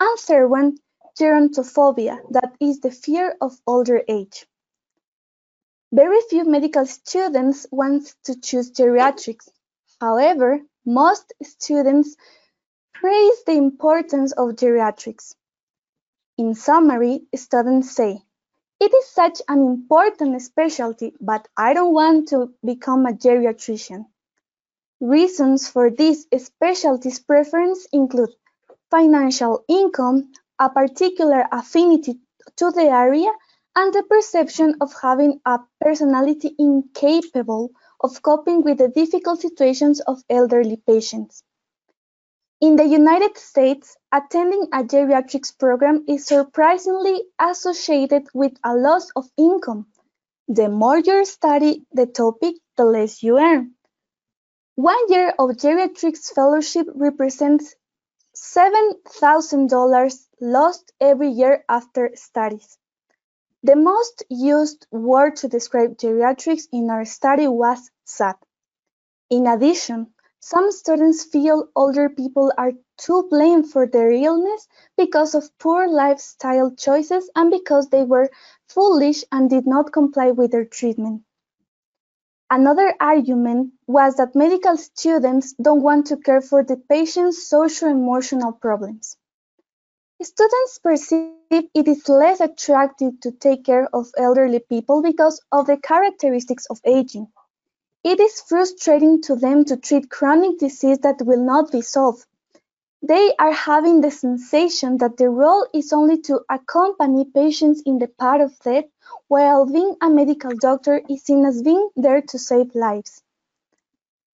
And 0.00 0.18
third 0.18 0.48
one, 0.48 0.78
gerontophobia, 1.18 2.18
that 2.30 2.54
is 2.60 2.80
the 2.80 2.90
fear 2.90 3.36
of 3.40 3.60
older 3.66 4.02
age. 4.08 4.46
Very 5.92 6.20
few 6.28 6.44
medical 6.44 6.86
students 6.86 7.66
want 7.70 8.14
to 8.24 8.40
choose 8.40 8.70
geriatrics. 8.70 9.48
However, 10.00 10.60
most 10.86 11.32
students 11.42 12.16
praise 12.94 13.44
the 13.44 13.54
importance 13.54 14.32
of 14.32 14.56
geriatrics. 14.56 15.34
In 16.38 16.54
summary, 16.54 17.22
students 17.34 17.90
say, 17.90 18.22
it 18.80 18.94
is 18.94 19.08
such 19.08 19.42
an 19.48 19.58
important 19.58 20.40
specialty, 20.40 21.14
but 21.20 21.46
I 21.56 21.74
don't 21.74 21.92
want 21.92 22.28
to 22.28 22.54
become 22.64 23.04
a 23.04 23.12
geriatrician. 23.12 24.06
Reasons 25.00 25.68
for 25.68 25.90
this 25.90 26.26
specialty's 26.38 27.18
preference 27.18 27.86
include 27.92 28.30
financial 28.90 29.64
income, 29.68 30.32
a 30.60 30.68
particular 30.68 31.46
affinity 31.50 32.20
to 32.56 32.70
the 32.70 32.82
area, 32.82 33.32
and 33.74 33.92
the 33.94 34.02
perception 34.02 34.76
of 34.80 34.92
having 35.00 35.40
a 35.46 35.58
personality 35.80 36.54
incapable 36.58 37.70
of 38.00 38.22
coping 38.22 38.62
with 38.62 38.78
the 38.78 38.88
difficult 38.88 39.40
situations 39.40 40.00
of 40.00 40.22
elderly 40.28 40.76
patients. 40.76 41.42
In 42.60 42.76
the 42.76 42.84
United 42.84 43.38
States, 43.38 43.96
attending 44.12 44.64
a 44.72 44.84
geriatrics 44.84 45.58
program 45.58 46.04
is 46.06 46.26
surprisingly 46.26 47.22
associated 47.38 48.28
with 48.34 48.52
a 48.62 48.74
loss 48.74 49.08
of 49.16 49.30
income. 49.38 49.86
The 50.48 50.68
more 50.68 50.98
you 50.98 51.24
study 51.24 51.86
the 51.92 52.06
topic, 52.06 52.56
the 52.76 52.84
less 52.84 53.22
you 53.22 53.38
earn. 53.38 53.72
One 54.74 55.08
year 55.08 55.32
of 55.38 55.50
geriatrics 55.50 56.34
fellowship 56.34 56.86
represents 56.94 57.74
$7,000 58.40 60.26
lost 60.40 60.92
every 60.98 61.28
year 61.28 61.62
after 61.68 62.10
studies. 62.14 62.78
The 63.62 63.76
most 63.76 64.24
used 64.30 64.86
word 64.90 65.36
to 65.36 65.48
describe 65.48 65.98
geriatrics 65.98 66.66
in 66.72 66.88
our 66.88 67.04
study 67.04 67.46
was 67.48 67.90
sad. 68.06 68.36
In 69.28 69.46
addition, 69.46 70.14
some 70.40 70.72
students 70.72 71.22
feel 71.22 71.68
older 71.76 72.08
people 72.08 72.50
are 72.56 72.72
to 73.00 73.28
blame 73.28 73.62
for 73.62 73.86
their 73.86 74.10
illness 74.10 74.66
because 74.96 75.34
of 75.34 75.56
poor 75.58 75.86
lifestyle 75.86 76.70
choices 76.70 77.30
and 77.36 77.50
because 77.50 77.90
they 77.90 78.04
were 78.04 78.30
foolish 78.70 79.22
and 79.30 79.50
did 79.50 79.66
not 79.66 79.92
comply 79.92 80.30
with 80.30 80.52
their 80.52 80.64
treatment. 80.64 81.24
Another 82.52 82.92
argument 82.98 83.74
was 83.86 84.16
that 84.16 84.34
medical 84.34 84.76
students 84.76 85.54
don't 85.62 85.82
want 85.82 86.06
to 86.08 86.16
care 86.16 86.40
for 86.40 86.64
the 86.64 86.76
patient's 86.76 87.46
social-emotional 87.46 88.54
problems. 88.54 89.16
Students 90.20 90.78
perceive 90.78 91.30
it 91.50 91.88
is 91.88 92.08
less 92.08 92.40
attractive 92.40 93.20
to 93.20 93.30
take 93.30 93.64
care 93.64 93.88
of 93.94 94.10
elderly 94.18 94.58
people 94.58 95.00
because 95.00 95.40
of 95.52 95.66
the 95.66 95.76
characteristics 95.76 96.66
of 96.66 96.80
aging. 96.84 97.28
It 98.02 98.18
is 98.18 98.40
frustrating 98.40 99.22
to 99.22 99.36
them 99.36 99.64
to 99.66 99.76
treat 99.76 100.10
chronic 100.10 100.58
disease 100.58 100.98
that 100.98 101.22
will 101.22 101.44
not 101.44 101.70
be 101.70 101.82
solved. 101.82 102.26
They 103.02 103.34
are 103.38 103.52
having 103.52 104.00
the 104.00 104.10
sensation 104.10 104.98
that 104.98 105.16
the 105.16 105.28
role 105.28 105.66
is 105.72 105.92
only 105.92 106.18
to 106.22 106.40
accompany 106.48 107.24
patients 107.24 107.82
in 107.86 107.98
the 107.98 108.08
path 108.08 108.40
of 108.40 108.58
death, 108.60 108.84
while 109.28 109.64
being 109.66 109.96
a 110.02 110.10
medical 110.10 110.50
doctor 110.50 111.00
is 111.08 111.22
seen 111.22 111.44
as 111.46 111.62
being 111.62 111.88
there 111.96 112.20
to 112.20 112.38
save 112.38 112.74
lives. 112.74 113.22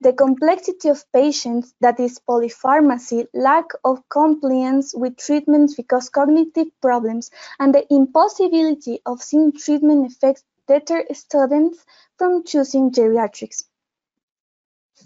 The 0.00 0.12
complexity 0.12 0.88
of 0.88 1.10
patients, 1.12 1.72
that 1.80 1.98
is 1.98 2.18
polypharmacy, 2.18 3.28
lack 3.32 3.70
of 3.82 4.06
compliance 4.08 4.94
with 4.94 5.16
treatments 5.16 5.74
because 5.74 6.10
cognitive 6.10 6.68
problems, 6.82 7.30
and 7.58 7.74
the 7.74 7.86
impossibility 7.92 9.00
of 9.06 9.22
seeing 9.22 9.52
treatment 9.52 10.10
effects 10.12 10.44
deter 10.68 11.06
students 11.12 11.84
from 12.18 12.44
choosing 12.44 12.90
geriatrics. 12.90 13.64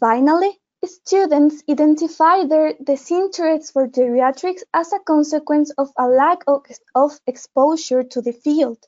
Finally, 0.00 0.58
students 0.86 1.62
identify 1.68 2.44
their 2.44 2.74
disinterest 2.82 3.72
for 3.72 3.88
geriatrics 3.88 4.62
as 4.72 4.92
a 4.92 4.98
consequence 4.98 5.70
of 5.76 5.90
a 5.98 6.08
lack 6.08 6.42
of, 6.46 7.20
exposure 7.26 8.02
to 8.02 8.22
the 8.22 8.32
field. 8.32 8.78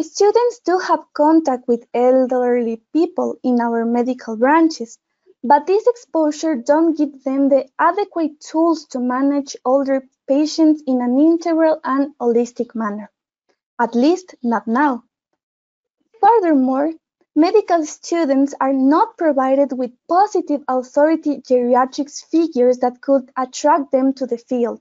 Students 0.00 0.60
do 0.64 0.78
have 0.78 1.12
contact 1.12 1.68
with 1.68 1.86
elderly 1.94 2.82
people 2.92 3.36
in 3.42 3.60
our 3.60 3.84
medical 3.84 4.36
branches, 4.36 4.98
but 5.44 5.66
this 5.66 5.86
exposure 5.86 6.56
don't 6.56 6.96
give 6.96 7.22
them 7.22 7.48
the 7.48 7.68
adequate 7.78 8.40
tools 8.40 8.86
to 8.86 8.98
manage 8.98 9.56
older 9.64 10.08
patients 10.26 10.82
in 10.86 11.00
an 11.02 11.18
integral 11.18 11.80
and 11.84 12.14
holistic 12.18 12.74
manner. 12.74 13.10
At 13.78 13.94
least 13.94 14.34
not 14.42 14.66
now. 14.66 15.04
Furthermore, 16.20 16.92
medical 17.36 17.84
students 17.84 18.54
are 18.60 18.72
not 18.72 19.16
provided 19.16 19.72
with 19.76 19.92
positive 20.08 20.62
authority 20.68 21.38
geriatrics 21.38 22.24
figures 22.24 22.78
that 22.78 23.00
could 23.00 23.30
attract 23.36 23.92
them 23.92 24.12
to 24.14 24.26
the 24.26 24.38
field. 24.38 24.80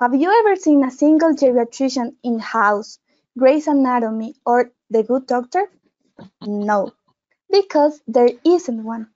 Have 0.00 0.14
you 0.14 0.30
ever 0.40 0.56
seen 0.56 0.82
a 0.84 0.90
single 0.90 1.34
geriatrician 1.34 2.16
in 2.24 2.38
House, 2.38 2.98
Grey's 3.38 3.68
Anatomy, 3.68 4.34
or 4.44 4.72
The 4.90 5.02
Good 5.02 5.26
Doctor? 5.26 5.70
No, 6.40 6.92
because 7.50 8.00
there 8.08 8.30
isn't 8.44 8.82
one. 8.82 9.08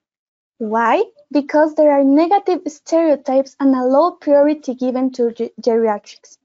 Why? 0.59 1.05
Because 1.33 1.75
there 1.75 1.91
are 1.91 2.05
negative 2.05 2.61
stereotypes 2.69 3.57
and 3.59 3.75
a 3.75 3.85
low 3.85 4.13
priority 4.13 4.75
given 4.75 5.11
to 5.13 5.33
geriatrics 5.61 6.39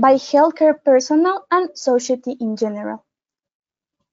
by 0.00 0.14
healthcare 0.14 0.82
personnel 0.82 1.46
and 1.50 1.70
society 1.76 2.36
in 2.40 2.56
general. 2.56 3.04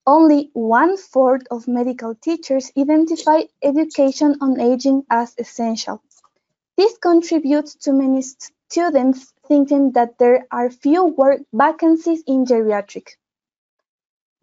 Only 0.08 0.52
one-fourth 0.54 1.44
of 1.52 1.68
medical 1.68 2.16
teachers 2.16 2.72
identify 2.78 3.42
education 3.62 4.38
on 4.40 4.58
aging 4.58 5.06
as 5.10 5.36
essential. 5.38 6.02
This 6.78 6.98
contributes 6.98 7.76
to 7.84 7.92
many 7.92 8.22
students 8.22 9.34
thinking 9.50 9.92
that 9.92 10.18
there 10.18 10.48
are 10.50 10.70
few 10.70 11.04
work 11.04 11.42
vacancies 11.52 12.24
in 12.26 12.46
geriatrics. 12.46 13.18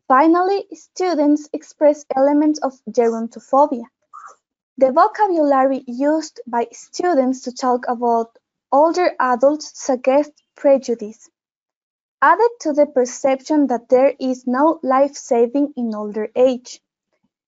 Finally, 0.07 0.67
students 0.75 1.49
express 1.55 2.05
elements 2.15 2.59
of 2.59 2.75
gerontophobia. 2.91 3.85
The 4.77 4.93
vocabulary 4.93 5.83
used 5.87 6.41
by 6.47 6.69
students 6.73 7.41
to 7.43 7.53
talk 7.53 7.87
about 7.89 8.37
older 8.71 9.13
adults 9.19 9.73
suggests 9.81 10.43
prejudice. 10.57 11.31
Added 12.25 12.53
to 12.61 12.73
the 12.73 12.87
perception 12.87 13.67
that 13.67 13.91
there 13.91 14.15
is 14.19 14.47
no 14.47 14.81
life-saving 14.83 15.75
in 15.77 15.95
older 15.95 16.31
age, 16.35 16.81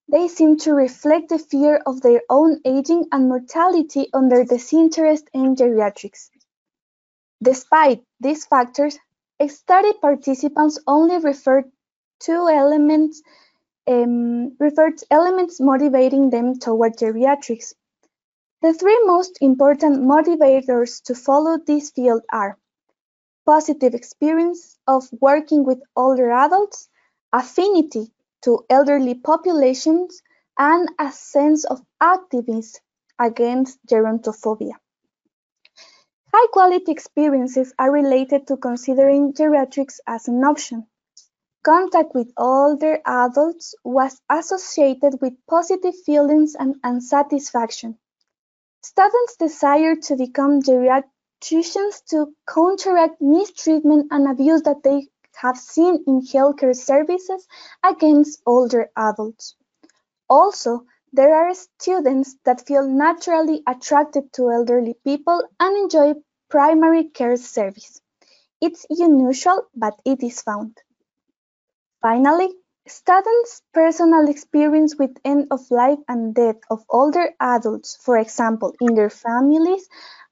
they 0.07 0.29
seem 0.29 0.59
to 0.59 0.75
reflect 0.75 1.31
the 1.31 1.39
fear 1.39 1.77
of 1.87 2.03
their 2.03 2.21
own 2.29 2.61
aging 2.63 3.07
and 3.11 3.27
mortality 3.27 4.11
on 4.13 4.29
their 4.29 4.45
disinterest 4.45 5.31
in 5.33 5.57
geriatrics. 5.57 6.29
Despite 7.43 8.05
these 8.21 8.45
factors, 8.45 8.99
study 9.49 9.95
participants 9.95 10.79
only 10.87 11.21
referred 11.21 11.73
to 12.25 12.33
elements 12.33 13.23
um, 13.87 14.59
referred 14.61 15.01
elements 15.11 15.59
motivating 15.59 16.29
them 16.29 16.59
toward 16.59 16.99
geriatrics. 16.99 17.73
The 18.61 18.75
three 18.75 19.01
most 19.07 19.39
important 19.41 20.03
motivators 20.03 21.03
to 21.05 21.15
follow 21.15 21.57
this 21.57 21.93
field 21.93 22.25
are 22.31 22.59
positive 23.47 23.95
experience 23.95 24.77
of 24.87 25.09
working 25.21 25.65
with 25.65 25.81
older 25.95 26.31
adults, 26.33 26.89
affinity 27.33 28.13
to 28.43 28.67
elderly 28.69 29.15
populations, 29.15 30.21
and 30.59 30.89
a 30.99 31.13
sense 31.13 31.65
of 31.65 31.81
activism 32.01 32.83
against 33.19 33.79
gerontophobia. 33.87 34.73
High 36.35 36.49
quality 36.53 36.93
experiences 36.93 37.73
are 37.79 37.91
related 37.91 38.47
to 38.49 38.57
considering 38.57 39.33
geriatrics 39.33 40.01
as 40.07 40.29
an 40.29 40.45
option. 40.45 40.87
Contact 41.65 42.15
with 42.15 42.33
older 42.37 43.01
adults 43.07 43.75
was 43.85 44.21
associated 44.31 45.21
with 45.21 45.33
positive 45.49 45.95
feelings 46.05 46.55
and, 46.55 46.77
and 46.85 47.03
satisfaction. 47.03 47.99
Students 48.83 49.37
desire 49.37 49.97
to 49.97 50.17
become 50.17 50.63
geriatric 50.63 51.16
Institutions 51.43 52.03
to 52.11 52.35
counteract 52.49 53.21
mistreatment 53.21 54.09
and 54.11 54.29
abuse 54.29 54.63
that 54.63 54.83
they 54.83 55.09
have 55.37 55.59
seen 55.59 56.03
in 56.07 56.21
healthcare 56.21 56.75
services 56.77 57.47
against 57.83 58.43
older 58.47 58.91
adults. 58.97 59.55
Also, 60.29 60.87
there 61.13 61.35
are 61.37 61.55
students 61.55 62.37
that 62.45 62.67
feel 62.67 62.89
naturally 62.89 63.63
attracted 63.67 64.33
to 64.35 64.51
elderly 64.51 64.95
people 65.05 65.43
and 65.61 65.77
enjoy 65.77 66.15
primary 66.49 67.05
care 67.05 67.37
service. 67.37 68.01
It's 68.61 68.87
unusual, 68.91 69.67
but 69.75 70.01
it 70.05 70.23
is 70.23 70.43
found. 70.43 70.79
Finally, 72.01 72.55
students' 72.87 73.61
personal 73.75 74.29
experience 74.31 74.97
with 74.97 75.19
end 75.25 75.49
of 75.51 75.71
life 75.71 75.99
and 76.09 76.35
death 76.35 76.57
of 76.71 76.85
older 76.89 77.35
adults, 77.39 77.97
for 77.97 78.17
example, 78.17 78.73
in 78.81 78.95
their 78.95 79.11
families, 79.11 79.87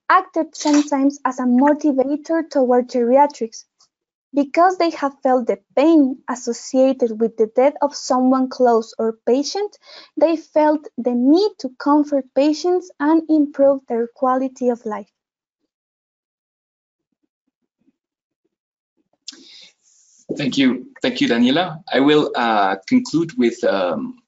acted 0.09 0.55
sometimes 0.55 1.19
as 1.25 1.39
a 1.39 1.45
motivator 1.45 2.49
toward 2.49 2.89
geriatrics, 2.89 3.65
because 4.35 4.79
they 4.79 4.91
have 4.91 5.15
felt 5.23 5.47
the 5.47 5.59
pain 5.77 6.19
associated 6.29 7.21
with 7.21 7.37
the 7.37 7.47
death 7.55 7.75
of 7.83 7.95
someone 7.95 8.49
close 8.49 8.95
or 8.99 9.19
patient, 9.27 9.79
they 10.17 10.37
felt 10.37 10.87
the 10.99 11.15
need 11.15 11.53
to 11.59 11.71
comfort 11.79 12.25
patients 12.35 12.91
and 12.99 13.23
improve 13.29 13.81
their 13.87 14.09
quality 14.15 14.69
of 14.71 14.85
life. 14.85 15.11
Thank 20.37 20.59
you. 20.59 20.87
Thank 21.03 21.21
you, 21.21 21.29
Daniela. 21.29 21.83
I 21.93 22.01
will 22.01 22.33
uh, 22.35 22.77
conclude 22.89 23.33
with 23.39 23.63
um, 23.63 24.24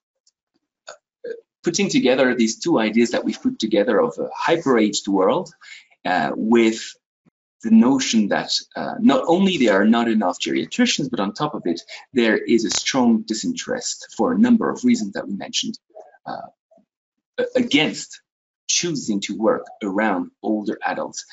putting 1.67 1.89
together 1.91 2.33
these 2.33 2.61
two 2.61 2.79
ideas 2.79 3.11
that 3.11 3.25
we've 3.25 3.43
put 3.43 3.59
together 3.59 4.01
of 4.01 4.17
a 4.19 4.29
hyper-aged 4.33 5.09
world 5.09 5.53
uh, 6.05 6.31
with 6.37 6.81
the 7.65 7.73
notion 7.73 8.29
that 8.29 8.53
uh, 8.77 8.95
not 9.01 9.25
only 9.27 9.57
there 9.57 9.81
are 9.81 9.91
not 9.97 10.07
enough 10.07 10.39
geriatricians, 10.39 11.11
but 11.11 11.19
on 11.19 11.33
top 11.33 11.55
of 11.55 11.63
it, 11.65 11.81
there 12.13 12.39
is 12.39 12.65
a 12.65 12.71
strong 12.71 13.23
disinterest 13.23 14.15
for 14.17 14.33
a 14.33 14.39
number 14.39 14.71
of 14.71 14.85
reasons 14.85 15.15
that 15.15 15.27
we 15.27 15.35
mentioned 15.35 15.77
uh, 16.25 16.47
against 17.57 18.21
choosing 18.69 19.21
to 19.23 19.37
work 19.37 19.67
around 19.83 20.31
older 20.45 20.79
adults. 20.87 21.25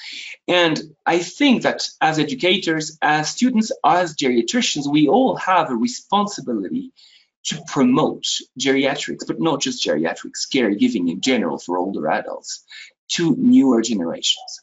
And 0.47 0.81
I 1.05 1.19
think 1.19 1.61
that 1.61 1.83
as 2.01 2.17
educators, 2.17 2.97
as 3.03 3.29
students, 3.29 3.71
as 3.85 4.15
geriatricians, 4.15 4.91
we 4.91 5.07
all 5.07 5.35
have 5.35 5.69
a 5.69 5.75
responsibility 5.75 6.91
to 7.45 7.61
promote 7.67 8.25
geriatrics, 8.59 9.27
but 9.27 9.39
not 9.39 9.61
just 9.61 9.85
geriatrics, 9.85 10.47
caregiving 10.51 11.11
in 11.11 11.21
general 11.21 11.57
for 11.57 11.77
older 11.77 12.09
adults, 12.09 12.63
to 13.09 13.35
newer 13.37 13.81
generations. 13.81 14.61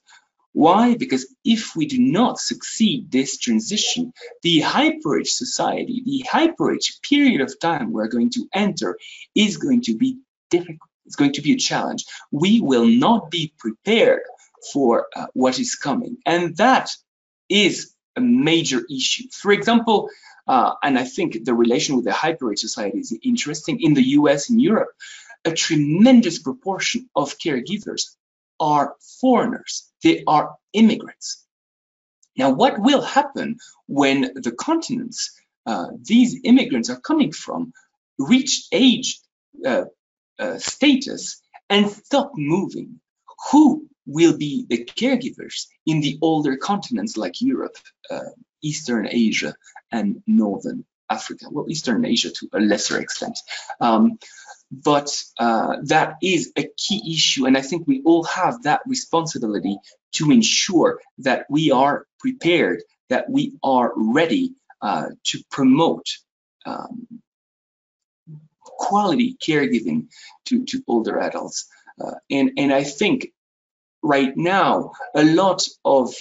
Why? 0.53 0.97
Because 0.97 1.33
if 1.45 1.77
we 1.77 1.87
do 1.87 1.99
not 2.01 2.39
succeed 2.39 3.11
this 3.11 3.39
transition, 3.39 4.13
the 4.43 4.61
hyperage 4.61 5.29
society, 5.29 6.03
the 6.05 6.25
hyperage 6.29 7.01
period 7.09 7.41
of 7.41 7.61
time 7.61 7.93
we're 7.93 8.09
going 8.09 8.31
to 8.31 8.49
enter 8.53 8.99
is 9.35 9.59
going 9.59 9.83
to 9.83 9.97
be 9.97 10.19
difficult. 10.51 10.91
It's 11.07 11.17
going 11.17 11.33
to 11.35 11.43
be 11.43 11.53
a 11.53 11.59
challenge. 11.59 12.05
We 12.33 12.61
will 12.61 12.87
not 12.87 13.31
be 13.31 13.53
prepared 13.59 14.23
for 14.73 15.07
uh, 15.15 15.27
what 15.35 15.59
is 15.59 15.75
coming. 15.75 16.19
And 16.27 16.57
that 16.57 16.91
is 17.49 17.95
a 18.17 18.21
major 18.21 18.83
issue. 18.91 19.25
For 19.33 19.53
example, 19.53 20.11
uh, 20.51 20.75
and 20.83 20.99
I 20.99 21.05
think 21.05 21.45
the 21.45 21.55
relation 21.55 21.95
with 21.95 22.05
the 22.05 22.13
hyper 22.13 22.57
society 22.57 22.99
is 22.99 23.17
interesting. 23.23 23.81
In 23.81 23.95
the 23.95 24.03
US 24.19 24.51
and 24.51 24.61
Europe, 24.61 24.91
a 25.45 25.53
tremendous 25.53 26.41
proportion 26.41 27.09
of 27.15 27.39
caregivers 27.39 28.17
are 28.59 28.97
foreigners. 29.21 29.89
They 30.03 30.25
are 30.27 30.57
immigrants. 30.73 31.47
Now, 32.37 32.51
what 32.51 32.81
will 32.81 33.01
happen 33.01 33.59
when 33.87 34.33
the 34.35 34.51
continents 34.51 35.31
uh, 35.67 35.89
these 36.03 36.41
immigrants 36.43 36.91
are 36.91 37.01
coming 37.01 37.31
from 37.31 37.73
reach 38.19 38.67
age 38.73 39.21
uh, 39.65 39.85
uh, 40.37 40.59
status 40.59 41.41
and 41.69 41.89
stop 41.89 42.33
moving? 42.35 42.99
Who 43.53 43.87
will 44.07 44.37
be 44.37 44.67
the 44.69 44.85
caregivers 44.85 45.67
in 45.87 46.01
the 46.01 46.19
older 46.23 46.57
continents 46.57 47.17
like 47.17 47.41
Europe, 47.41 47.77
uh, 48.11 48.31
Eastern 48.63 49.07
Asia, 49.11 49.55
and 49.93 50.23
Northern 50.27 50.85
Africa. 51.09 51.47
Well, 51.51 51.67
Eastern 51.69 52.05
Asia 52.05 52.31
to 52.31 52.49
a 52.53 52.61
lesser 52.61 53.01
extent. 53.01 53.39
Um, 53.81 54.19
but 54.71 55.11
uh, 55.39 55.79
that 55.85 56.15
is 56.23 56.53
a 56.57 56.69
key 56.77 57.15
issue, 57.15 57.47
and 57.47 57.57
I 57.57 57.61
think 57.61 57.87
we 57.87 58.03
all 58.05 58.23
have 58.25 58.63
that 58.63 58.83
responsibility 58.87 59.77
to 60.13 60.31
ensure 60.31 61.01
that 61.19 61.47
we 61.51 61.73
are 61.73 62.07
prepared, 62.21 62.83
that 63.09 63.29
we 63.29 63.59
are 63.65 63.93
ready 63.97 64.55
uh, 64.81 65.09
to 65.25 65.43
promote 65.51 66.07
um, 66.67 67.09
quality 68.61 69.37
caregiving 69.43 70.07
to, 70.47 70.65
to 70.67 70.83
older 70.87 71.19
adults. 71.19 71.69
Uh, 72.01 72.15
and, 72.31 72.53
and 72.57 72.73
I 72.73 72.85
think 72.85 73.33
right 74.03 74.37
now, 74.37 74.93
a 75.15 75.25
lot 75.25 75.67
of 75.85 76.15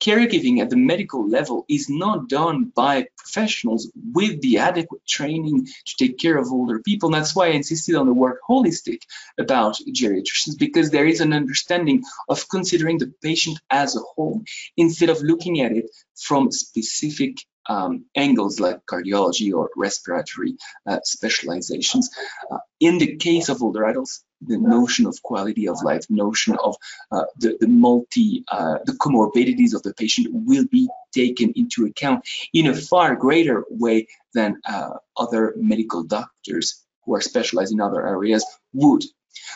caregiving 0.00 0.60
at 0.60 0.70
the 0.70 0.76
medical 0.76 1.26
level 1.28 1.64
is 1.68 1.88
not 1.88 2.28
done 2.28 2.70
by 2.74 3.06
professionals 3.16 3.90
with 4.12 4.40
the 4.42 4.58
adequate 4.58 5.04
training 5.06 5.66
to 5.86 5.96
take 5.98 6.18
care 6.18 6.36
of 6.36 6.52
older 6.52 6.80
people. 6.80 7.08
And 7.08 7.14
that's 7.14 7.34
why 7.34 7.46
I 7.46 7.52
insisted 7.52 7.94
on 7.94 8.06
the 8.06 8.12
word 8.12 8.36
holistic 8.48 9.00
about 9.38 9.78
geriatricians, 9.90 10.58
because 10.58 10.90
there 10.90 11.06
is 11.06 11.20
an 11.20 11.32
understanding 11.32 12.02
of 12.28 12.48
considering 12.48 12.98
the 12.98 13.12
patient 13.22 13.58
as 13.70 13.96
a 13.96 14.00
whole 14.00 14.42
instead 14.76 15.08
of 15.08 15.22
looking 15.22 15.60
at 15.62 15.72
it 15.72 15.86
from 16.14 16.52
specific 16.52 17.38
um, 17.68 18.04
angles 18.14 18.60
like 18.60 18.84
cardiology 18.86 19.52
or 19.52 19.70
respiratory 19.76 20.56
uh, 20.86 21.00
specializations. 21.02 22.10
Uh, 22.50 22.58
in 22.78 22.98
the 22.98 23.16
case 23.16 23.48
of 23.48 23.62
older 23.62 23.84
adults, 23.84 24.22
the 24.40 24.58
notion 24.58 25.06
of 25.06 25.22
quality 25.22 25.68
of 25.68 25.82
life, 25.82 26.04
notion 26.10 26.56
of 26.62 26.76
uh, 27.10 27.24
the, 27.38 27.56
the 27.60 27.68
multi, 27.68 28.44
uh, 28.48 28.78
the 28.84 28.92
comorbidities 28.92 29.74
of 29.74 29.82
the 29.82 29.94
patient 29.94 30.28
will 30.30 30.66
be 30.70 30.88
taken 31.14 31.52
into 31.56 31.86
account 31.86 32.24
in 32.52 32.66
a 32.66 32.74
far 32.74 33.16
greater 33.16 33.64
way 33.70 34.06
than 34.34 34.60
uh, 34.68 34.90
other 35.16 35.54
medical 35.56 36.02
doctors 36.02 36.84
who 37.04 37.14
are 37.14 37.20
specialized 37.20 37.72
in 37.72 37.80
other 37.80 38.06
areas 38.06 38.44
would. 38.72 39.02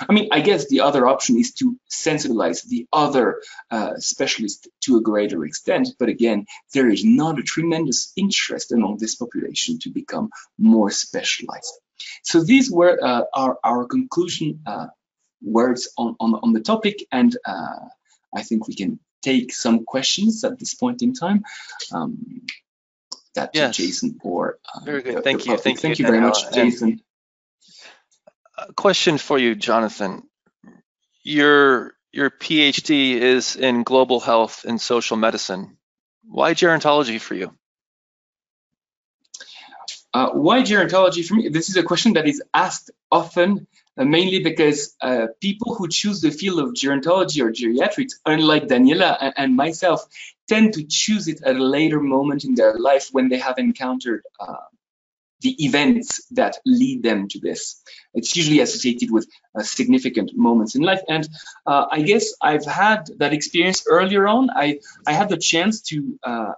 I 0.09 0.13
mean, 0.13 0.29
I 0.31 0.41
guess 0.41 0.69
the 0.69 0.81
other 0.81 1.07
option 1.07 1.39
is 1.39 1.53
to 1.55 1.77
sensibilize 1.91 2.65
the 2.65 2.87
other 2.93 3.43
uh, 3.71 3.95
specialists 3.97 4.69
to 4.83 4.97
a 4.97 5.03
greater 5.03 5.45
extent. 5.45 5.89
But 5.99 6.09
again, 6.09 6.47
there 6.75 6.89
is 6.89 7.05
not 7.05 7.39
a 7.39 7.43
tremendous 7.43 8.13
interest 8.17 8.73
among 8.73 8.99
this 8.99 9.15
population 9.17 9.79
to 9.81 9.91
become 9.91 10.31
more 10.59 10.91
specialized. 10.91 11.73
So 12.23 12.43
these 12.43 12.71
were 12.71 12.99
uh, 13.03 13.25
our, 13.35 13.59
our 13.65 13.87
conclusion 13.87 14.61
uh, 14.67 14.89
words 15.43 15.93
on, 15.97 16.17
on, 16.21 16.35
on, 16.35 16.53
the 16.53 16.61
topic. 16.61 17.05
And 17.11 17.37
uh, 17.45 17.89
I 18.35 18.43
think 18.43 18.69
we 18.69 18.75
can 18.75 19.01
take 19.23 19.53
some 19.53 19.85
questions 19.85 20.45
at 20.45 20.59
this 20.59 20.75
point 20.75 21.03
in 21.03 21.13
time. 21.15 21.45
Um, 21.93 22.43
that 23.35 23.51
yes. 23.55 23.77
Jason 23.77 24.19
or 24.25 24.59
uh, 24.75 24.81
very 24.85 25.03
good. 25.03 25.23
Thank 25.23 25.47
you. 25.47 25.57
Thank, 25.57 25.79
Thank 25.79 25.99
you, 25.99 26.05
you 26.05 26.11
very 26.11 26.21
much, 26.21 26.53
Jason 26.53 27.01
a 28.69 28.73
question 28.73 29.19
for 29.19 29.39
you, 29.39 29.55
Jonathan. 29.55 30.23
Your 31.23 31.95
your 32.13 32.31
PhD 32.31 33.13
is 33.17 33.57
in 33.57 33.83
global 33.83 34.21
health 34.21 34.65
and 34.67 34.81
social 34.81 35.17
medicine. 35.17 35.77
Why 36.25 36.55
gerontology 36.55 37.21
for 37.21 37.35
you? 37.35 37.55
Uh, 40.13 40.31
why 40.31 40.63
gerontology 40.63 41.27
for 41.27 41.35
me? 41.35 41.49
This 41.49 41.69
is 41.69 41.77
a 41.77 41.83
question 41.83 42.15
that 42.15 42.27
is 42.27 42.43
asked 42.53 42.91
often, 43.13 43.67
uh, 43.97 44.05
mainly 44.05 44.41
because 44.43 44.97
uh, 45.01 45.27
people 45.41 45.75
who 45.77 45.89
choose 45.89 46.21
the 46.21 46.31
field 46.31 46.59
of 46.59 46.75
gerontology 46.75 47.41
or 47.43 47.53
geriatrics, 47.53 48.15
unlike 48.27 48.67
Daniela 48.67 49.33
and, 49.37 49.55
myself, 49.55 50.05
tend 50.49 50.75
to 50.75 50.85
choose 50.85 51.29
it 51.29 51.43
at 51.43 51.55
a 51.55 51.63
later 51.63 52.01
moment 52.01 52.45
in 52.45 52.55
their 52.57 52.75
life 52.75 53.09
when 53.13 53.29
they 53.29 53.39
have 53.39 53.59
encountered 53.59 54.23
uh, 54.41 54.55
the 55.43 55.65
events 55.65 56.27
that 56.33 56.59
lead 56.67 57.03
them 57.03 57.29
to 57.29 57.39
this. 57.39 57.81
It's 58.13 58.37
usually 58.37 58.61
associated 58.61 59.11
with 59.11 59.29
uh, 59.55 59.63
significant 59.63 60.33
moments 60.37 60.75
in 60.75 60.83
life. 60.83 61.03
And 61.09 61.29
uh, 61.67 61.87
I 61.91 62.03
guess 62.03 62.35
I've 62.43 62.67
had 62.67 63.09
that 63.19 63.33
experience 63.33 63.85
earlier 63.89 64.27
on. 64.27 64.51
I, 64.51 64.81
I 65.07 65.13
had 65.13 65.29
the 65.29 65.39
chance 65.39 65.83
to 65.83 66.19
uh, 66.23 66.53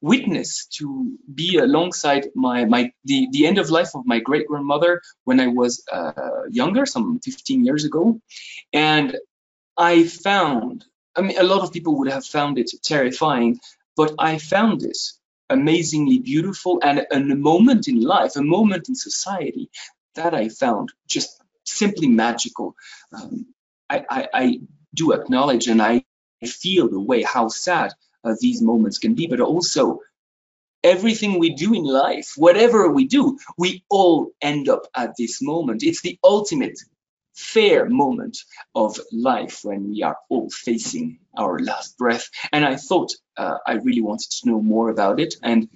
witness, 0.00 0.66
to 0.66 1.18
be 1.32 1.58
alongside 1.58 2.28
my, 2.34 2.64
my 2.64 2.92
the, 3.04 3.28
the 3.32 3.46
end 3.46 3.58
of 3.58 3.70
life 3.70 3.94
of 3.94 4.06
my 4.06 4.20
great 4.20 4.46
grandmother 4.46 5.02
when 5.24 5.40
I 5.40 5.48
was 5.48 5.84
uh, 5.90 6.44
younger, 6.50 6.86
some 6.86 7.20
15 7.20 7.64
years 7.64 7.84
ago. 7.84 8.20
And 8.72 9.16
I 9.76 10.04
found, 10.04 10.84
I 11.16 11.22
mean, 11.22 11.38
a 11.38 11.44
lot 11.44 11.62
of 11.62 11.72
people 11.72 11.98
would 11.98 12.10
have 12.10 12.24
found 12.24 12.58
it 12.58 12.70
terrifying, 12.82 13.60
but 13.96 14.14
I 14.18 14.38
found 14.38 14.82
it 14.82 14.98
amazingly 15.50 16.18
beautiful 16.18 16.80
and 16.82 17.06
a 17.10 17.20
moment 17.36 17.88
in 17.88 18.00
life, 18.00 18.36
a 18.36 18.42
moment 18.42 18.88
in 18.88 18.94
society 18.94 19.70
that 20.14 20.34
I 20.34 20.48
found 20.48 20.90
just 21.06 21.40
simply 21.64 22.08
magical. 22.08 22.74
Um, 23.12 23.46
I, 23.88 24.04
I, 24.10 24.28
I, 24.34 24.60
do 24.94 25.12
acknowledge 25.12 25.68
and 25.68 25.82
I 25.82 26.02
feel 26.44 26.88
the 26.88 26.98
way 26.98 27.22
how 27.22 27.48
sad 27.48 27.92
these 28.40 28.62
moments 28.62 28.98
can 28.98 29.14
be, 29.14 29.26
but 29.26 29.40
also 29.40 30.00
everything 30.84 31.38
we 31.38 31.54
do 31.54 31.74
in 31.74 31.84
life, 31.84 32.32
whatever 32.36 32.90
we 32.90 33.06
do, 33.06 33.38
we 33.56 33.84
all 33.90 34.30
end 34.40 34.68
up 34.68 34.82
at 34.94 35.14
this 35.18 35.42
moment. 35.42 35.82
It's 35.82 36.02
the 36.02 36.18
ultimate 36.22 36.78
fair 37.34 37.88
moment 37.88 38.38
of 38.74 38.98
life 39.12 39.60
when 39.62 39.90
we 39.90 40.02
are 40.02 40.16
all 40.28 40.50
facing 40.50 41.18
our 41.36 41.58
last 41.58 41.96
breath. 41.96 42.28
And 42.52 42.64
I 42.64 42.76
thought 42.76 43.12
uh, 43.36 43.58
I 43.66 43.74
really 43.74 44.00
wanted 44.00 44.30
to 44.40 44.50
know 44.50 44.60
more 44.60 44.90
about 44.90 45.20
it. 45.20 45.34
And 45.42 45.68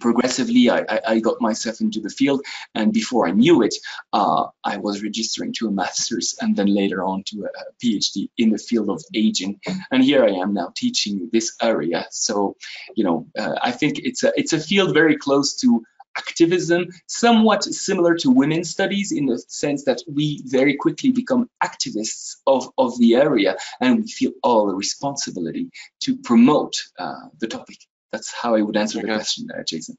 progressively, 0.00 0.70
I, 0.70 1.00
I, 1.06 1.20
got 1.20 1.40
myself 1.40 1.80
into 1.80 2.00
the 2.00 2.10
field. 2.10 2.44
And 2.74 2.92
before 2.92 3.26
I 3.26 3.32
knew 3.32 3.62
it, 3.62 3.74
uh, 4.12 4.46
I 4.64 4.76
was 4.78 5.02
registering 5.02 5.52
to 5.54 5.68
a 5.68 5.70
master's 5.82 6.36
and 6.40 6.56
then 6.56 6.72
later 6.74 7.02
on 7.04 7.24
to 7.28 7.46
a, 7.46 7.48
PhD 7.82 8.30
in 8.36 8.50
the 8.50 8.58
field 8.58 8.90
of 8.90 9.02
aging. 9.14 9.60
And 9.90 10.02
here 10.02 10.24
I 10.24 10.30
am 10.30 10.54
now 10.54 10.72
teaching 10.74 11.30
this 11.32 11.56
area. 11.62 12.06
So, 12.10 12.56
you 12.94 13.04
know, 13.04 13.26
uh, 13.38 13.54
I 13.62 13.72
think 13.72 13.98
it's 13.98 14.24
a, 14.24 14.32
it's 14.36 14.52
a 14.52 14.60
field 14.60 14.94
very 14.94 15.16
close 15.16 15.54
to 15.60 15.84
activism, 16.16 16.88
somewhat 17.06 17.62
similar 17.64 18.16
to 18.16 18.30
women's 18.30 18.70
studies 18.70 19.12
in 19.12 19.26
the 19.26 19.38
sense 19.48 19.84
that 19.84 20.02
we 20.12 20.42
very 20.44 20.76
quickly 20.76 21.12
become 21.12 21.48
activists 21.62 22.36
of, 22.46 22.70
of 22.76 22.98
the 22.98 23.14
area 23.14 23.56
and 23.80 24.00
we 24.00 24.08
feel 24.08 24.32
all 24.42 24.66
the 24.66 24.74
responsibility 24.74 25.70
to 26.00 26.16
promote 26.16 26.74
uh, 26.98 27.28
the 27.38 27.46
topic. 27.46 27.78
That's 28.12 28.32
how 28.32 28.54
I 28.54 28.62
would 28.62 28.76
answer 28.76 28.98
okay. 28.98 29.08
the 29.08 29.14
question, 29.14 29.48
uh, 29.50 29.62
Jason. 29.66 29.96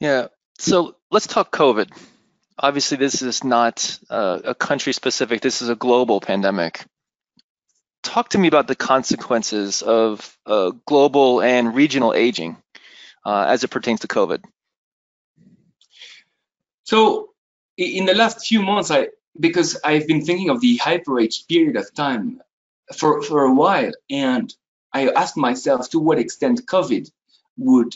Yeah, 0.00 0.28
so 0.58 0.96
let's 1.10 1.26
talk 1.26 1.52
COVID. 1.52 1.90
Obviously, 2.58 2.96
this 2.96 3.22
is 3.22 3.42
not 3.42 3.98
uh, 4.10 4.40
a 4.44 4.54
country 4.54 4.92
specific, 4.92 5.40
this 5.40 5.62
is 5.62 5.68
a 5.68 5.74
global 5.74 6.20
pandemic. 6.20 6.84
Talk 8.02 8.30
to 8.30 8.38
me 8.38 8.48
about 8.48 8.68
the 8.68 8.76
consequences 8.76 9.82
of 9.82 10.36
uh, 10.46 10.72
global 10.86 11.40
and 11.40 11.74
regional 11.74 12.12
aging 12.12 12.56
uh, 13.24 13.46
as 13.48 13.64
it 13.64 13.68
pertains 13.68 14.00
to 14.00 14.08
COVID. 14.08 14.42
So 16.84 17.30
in 17.76 18.04
the 18.04 18.14
last 18.14 18.46
few 18.46 18.62
months, 18.62 18.90
I 18.90 19.08
because 19.40 19.80
I've 19.82 20.06
been 20.06 20.24
thinking 20.24 20.50
of 20.50 20.60
the 20.60 20.76
hyper-age 20.76 21.46
period 21.48 21.76
of 21.76 21.92
time 21.94 22.40
for, 22.96 23.20
for 23.22 23.44
a 23.44 23.52
while, 23.52 23.90
and 24.08 24.54
I 24.94 25.08
asked 25.08 25.36
myself 25.36 25.90
to 25.90 25.98
what 25.98 26.20
extent 26.20 26.66
COVID 26.66 27.10
would 27.58 27.94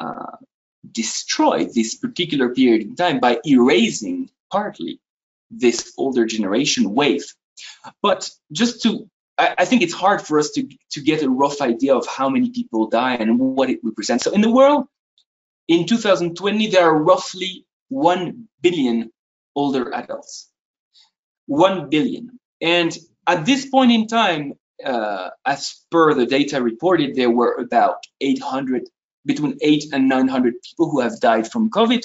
uh, 0.00 0.36
destroy 0.90 1.66
this 1.66 1.96
particular 1.96 2.54
period 2.54 2.82
in 2.82 2.94
time 2.94 3.18
by 3.18 3.40
erasing 3.44 4.30
partly 4.50 5.00
this 5.50 5.92
older 5.98 6.24
generation 6.24 6.94
wave. 6.94 7.24
But 8.00 8.30
just 8.52 8.82
to, 8.82 9.10
I, 9.36 9.54
I, 9.58 9.64
think 9.64 9.82
it's 9.82 9.94
hard 9.94 10.22
for 10.22 10.38
us 10.38 10.50
to, 10.52 10.68
to 10.90 11.00
get 11.00 11.22
a 11.22 11.30
rough 11.30 11.60
idea 11.60 11.94
of 11.94 12.06
how 12.06 12.28
many 12.28 12.50
people 12.50 12.88
die 12.88 13.14
and 13.14 13.38
what 13.38 13.70
it 13.70 13.80
represents. 13.82 14.24
So 14.24 14.32
in 14.32 14.40
the 14.40 14.50
world, 14.50 14.86
in 15.68 15.86
2020, 15.86 16.68
there 16.68 16.84
are 16.84 17.02
roughly 17.02 17.66
1 17.88 18.48
billion 18.60 19.10
older 19.54 19.92
adults. 19.94 20.48
1 21.46 21.90
billion. 21.90 22.38
And 22.60 22.96
at 23.26 23.46
this 23.46 23.66
point 23.66 23.92
in 23.92 24.06
time, 24.06 24.54
uh, 24.84 25.30
as 25.44 25.84
per 25.90 26.14
the 26.14 26.26
data 26.26 26.62
reported, 26.62 27.14
there 27.14 27.30
were 27.30 27.54
about 27.54 28.04
800, 28.20 28.88
between 29.24 29.58
8 29.60 29.84
and 29.92 30.08
900 30.08 30.54
people 30.62 30.90
who 30.90 31.00
have 31.00 31.20
died 31.20 31.50
from 31.50 31.70
COVID, 31.70 32.02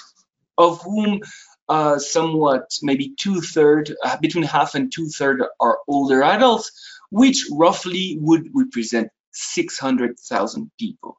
of 0.57 0.81
whom 0.81 1.21
uh, 1.69 1.97
somewhat 1.97 2.71
maybe 2.81 3.13
two-thirds, 3.17 3.91
uh, 4.03 4.17
between 4.17 4.43
half 4.43 4.75
and 4.75 4.91
two-thirds 4.91 5.43
are 5.59 5.79
older 5.87 6.23
adults, 6.23 6.71
which 7.09 7.45
roughly 7.51 8.17
would 8.19 8.47
represent 8.53 9.09
600,000 9.33 10.71
people. 10.79 11.17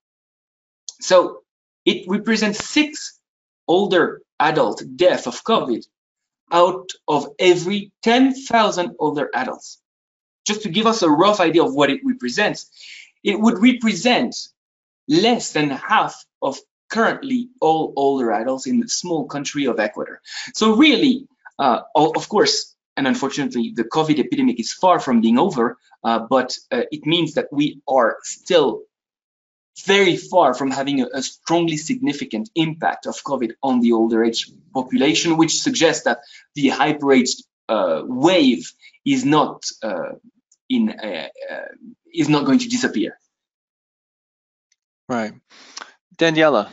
So 1.00 1.42
it 1.84 2.08
represents 2.08 2.68
six 2.68 3.18
older 3.66 4.22
adult 4.38 4.82
death 4.96 5.26
of 5.26 5.42
COVID 5.44 5.84
out 6.50 6.90
of 7.08 7.28
every 7.38 7.92
10,000 8.02 8.96
older 8.98 9.30
adults. 9.34 9.82
Just 10.46 10.62
to 10.62 10.68
give 10.68 10.87
us 10.87 11.02
a 11.02 11.11
rough 11.11 11.40
idea 11.40 11.62
of 11.64 11.74
what 11.74 11.90
it 11.90 12.00
represents, 12.05 12.70
it 13.22 13.38
would 13.38 13.62
represent 13.62 14.37
less 15.09 15.52
than 15.52 15.70
half 15.70 16.24
of 16.40 16.59
currently 16.90 17.48
all 17.61 17.92
older 17.96 18.33
adults 18.33 18.66
in 18.66 18.81
the 18.81 18.88
small 18.88 19.26
country 19.26 19.66
of 19.66 19.81
Ecuador. 19.81 20.20
So 20.55 20.76
really, 20.76 21.26
uh, 21.59 21.81
of 21.94 22.28
course, 22.28 22.74
and 22.96 23.07
unfortunately, 23.07 23.72
the 23.74 23.85
COVID 23.85 24.18
epidemic 24.18 24.61
is 24.61 24.72
far 24.72 25.00
from 25.00 25.20
being 25.20 25.38
over, 25.38 25.78
uh, 26.05 26.18
but 26.18 26.59
uh, 26.70 26.83
it 26.90 27.07
means 27.07 27.35
that 27.35 27.48
we 27.50 27.81
are 27.88 28.18
still 28.22 28.83
very 29.87 30.16
far 30.16 30.52
from 30.52 30.70
having 30.70 31.00
a, 31.00 31.07
a, 31.14 31.22
strongly 31.22 31.78
significant 31.78 32.50
impact 32.55 33.07
of 33.07 33.22
COVID 33.24 33.52
on 33.62 33.81
the 33.81 33.92
older 33.92 34.22
age 34.22 34.50
population, 34.74 35.38
which 35.38 35.62
suggests 35.62 36.05
that 36.05 36.20
the 36.55 36.68
hyper-aged 36.68 37.42
wave 38.06 38.72
is 39.04 39.24
not 39.24 39.64
uh, 39.82 40.12
in 40.68 40.90
uh, 40.90 41.28
is 42.12 42.28
not 42.28 42.44
going 42.44 42.58
to 42.61 42.68
disappear. 42.68 43.18
Right. 45.08 45.35
Daniela, 46.16 46.70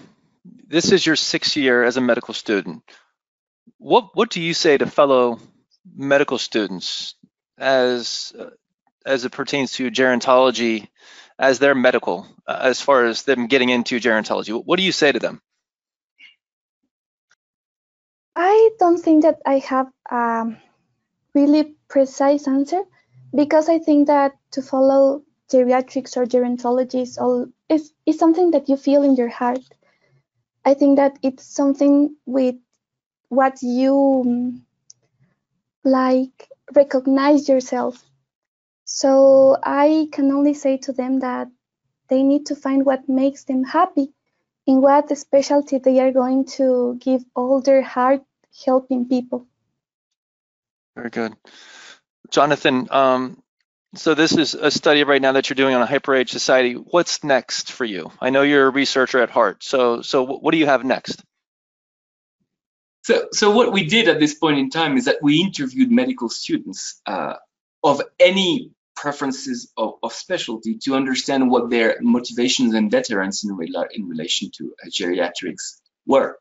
this 0.68 0.92
is 0.92 1.06
your 1.06 1.16
sixth 1.16 1.58
year 1.58 1.84
as 1.84 1.98
a 1.98 2.02
medical 2.02 2.34
student. 2.34 2.84
What 3.78 4.16
what 4.16 4.30
do 4.30 4.42
you 4.42 4.54
say 4.54 4.78
to 4.78 4.86
fellow 4.86 5.40
medical 5.96 6.38
students 6.38 7.16
as 7.58 8.34
uh, 8.38 8.52
as 9.06 9.26
it 9.26 9.32
pertains 9.32 9.74
to 9.74 9.92
gerontology 9.92 10.88
as 11.38 11.60
their 11.60 11.76
medical, 11.76 12.28
uh, 12.48 12.60
as 12.62 12.82
far 12.82 13.06
as 13.06 13.24
them 13.24 13.48
getting 13.48 13.70
into 13.70 14.00
gerontology? 14.00 14.54
What 14.66 14.78
do 14.78 14.84
you 14.84 14.92
say 14.92 15.12
to 15.12 15.20
them? 15.20 15.42
I 18.36 18.70
don't 18.80 19.00
think 19.00 19.24
that 19.24 19.40
I 19.46 19.60
have 19.60 19.88
a 20.10 20.46
really 21.40 21.76
precise 21.88 22.48
answer 22.48 22.82
because 23.36 23.70
I 23.70 23.80
think 23.80 24.08
that 24.08 24.34
to 24.52 24.62
follow 24.62 25.24
geriatrics 25.52 26.18
or 26.18 26.26
gerontology 26.26 27.02
is 27.02 27.18
all 27.18 27.48
is, 27.70 27.94
is 28.06 28.20
something 28.20 28.52
that 28.52 28.70
you 28.70 28.78
feel 28.78 29.04
in 29.04 29.16
your 29.16 29.30
heart. 29.30 29.62
I 30.66 30.74
think 30.74 30.98
that 30.98 31.18
it's 31.22 31.46
something 31.46 32.16
with 32.26 32.56
what 33.30 33.62
you 33.62 33.94
mm, 34.26 34.62
like 35.84 36.50
recognize 36.76 37.48
yourself. 37.50 38.04
So 38.86 39.58
I 39.64 40.10
can 40.12 40.32
only 40.32 40.54
say 40.54 40.78
to 40.78 40.94
them 40.94 41.20
that 41.20 41.48
they 42.10 42.24
need 42.24 42.48
to 42.48 42.56
find 42.56 42.86
what 42.86 43.08
makes 43.08 43.44
them 43.44 43.64
happy 43.64 44.14
in 44.66 44.82
what 44.82 45.16
specialty 45.18 45.78
they 45.78 46.00
are 46.00 46.12
going 46.12 46.46
to 46.58 46.98
give 47.00 47.24
all 47.36 47.62
their 47.62 47.82
heart 47.82 48.24
helping 48.66 49.08
people. 49.08 49.48
Very 51.00 51.12
good. 51.12 51.34
Jonathan, 52.30 52.90
um, 52.92 53.42
so 53.96 54.16
this 54.16 54.36
is 54.36 54.54
a 54.54 54.70
study 54.70 55.06
right 55.06 55.22
now 55.22 55.32
that 55.32 55.50
you're 55.50 55.56
doing 55.56 55.74
on 55.74 55.82
a 55.82 55.86
hyper-age 55.86 56.30
society. 56.30 56.74
What's 56.74 57.24
next 57.24 57.72
for 57.72 57.86
you? 57.86 58.12
I 58.20 58.32
know 58.32 58.42
you're 58.42 58.68
a 58.68 58.70
researcher 58.70 59.22
at 59.22 59.30
heart. 59.30 59.64
So, 59.64 60.02
so 60.02 60.24
what 60.24 60.52
do 60.52 60.58
you 60.58 60.66
have 60.66 60.84
next? 60.84 61.24
So, 63.04 63.30
so 63.32 63.52
what 63.52 63.72
we 63.72 63.86
did 63.86 64.10
at 64.10 64.20
this 64.20 64.34
point 64.34 64.60
in 64.60 64.70
time 64.70 64.98
is 64.98 65.06
that 65.06 65.24
we 65.24 65.42
interviewed 65.42 65.90
medical 65.90 66.28
students 66.28 67.02
uh, 67.06 67.36
of 67.82 68.02
any 68.20 68.72
preferences 68.98 69.72
of, 69.78 69.94
of, 70.04 70.12
specialty 70.12 70.78
to 70.80 70.96
understand 70.96 71.50
what 71.50 71.70
their 71.70 71.98
motivations 72.02 72.74
and 72.74 72.92
deterrents 72.92 73.46
in, 73.46 73.56
rela 73.56 73.88
in 73.94 74.10
relation 74.10 74.52
to 74.58 74.76
uh, 74.84 74.90
geriatrics 74.90 75.80
were. 76.06 76.38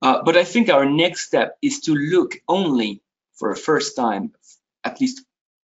Uh, 0.00 0.22
but 0.24 0.38
I 0.38 0.44
think 0.44 0.70
our 0.70 0.86
next 0.86 1.26
step 1.26 1.58
is 1.60 1.80
to 1.80 1.94
look 1.94 2.40
only 2.48 3.02
for 3.40 3.50
a 3.50 3.56
first 3.56 3.96
time, 3.96 4.32
at 4.84 5.00
least 5.00 5.24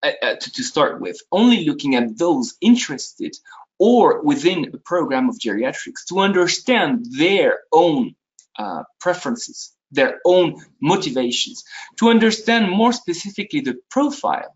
uh, 0.04 0.12
uh, 0.22 0.36
to, 0.36 0.52
to 0.52 0.64
start 0.64 1.02
with, 1.02 1.18
only 1.32 1.66
looking 1.66 1.96
at 1.96 2.18
those 2.18 2.56
interested 2.62 3.36
or 3.78 4.22
within 4.22 4.72
a 4.74 4.78
program 4.78 5.28
of 5.28 5.38
geriatrics 5.38 6.06
to 6.08 6.20
understand 6.20 7.06
their 7.18 7.60
own 7.74 8.16
uh, 8.58 8.84
preferences, 9.02 9.74
their 9.92 10.20
own 10.26 10.64
motivations, 10.82 11.64
to 12.00 12.10
understand 12.10 12.70
more 12.70 12.94
specifically 12.94 13.62
the 13.62 13.78
profile 13.90 14.56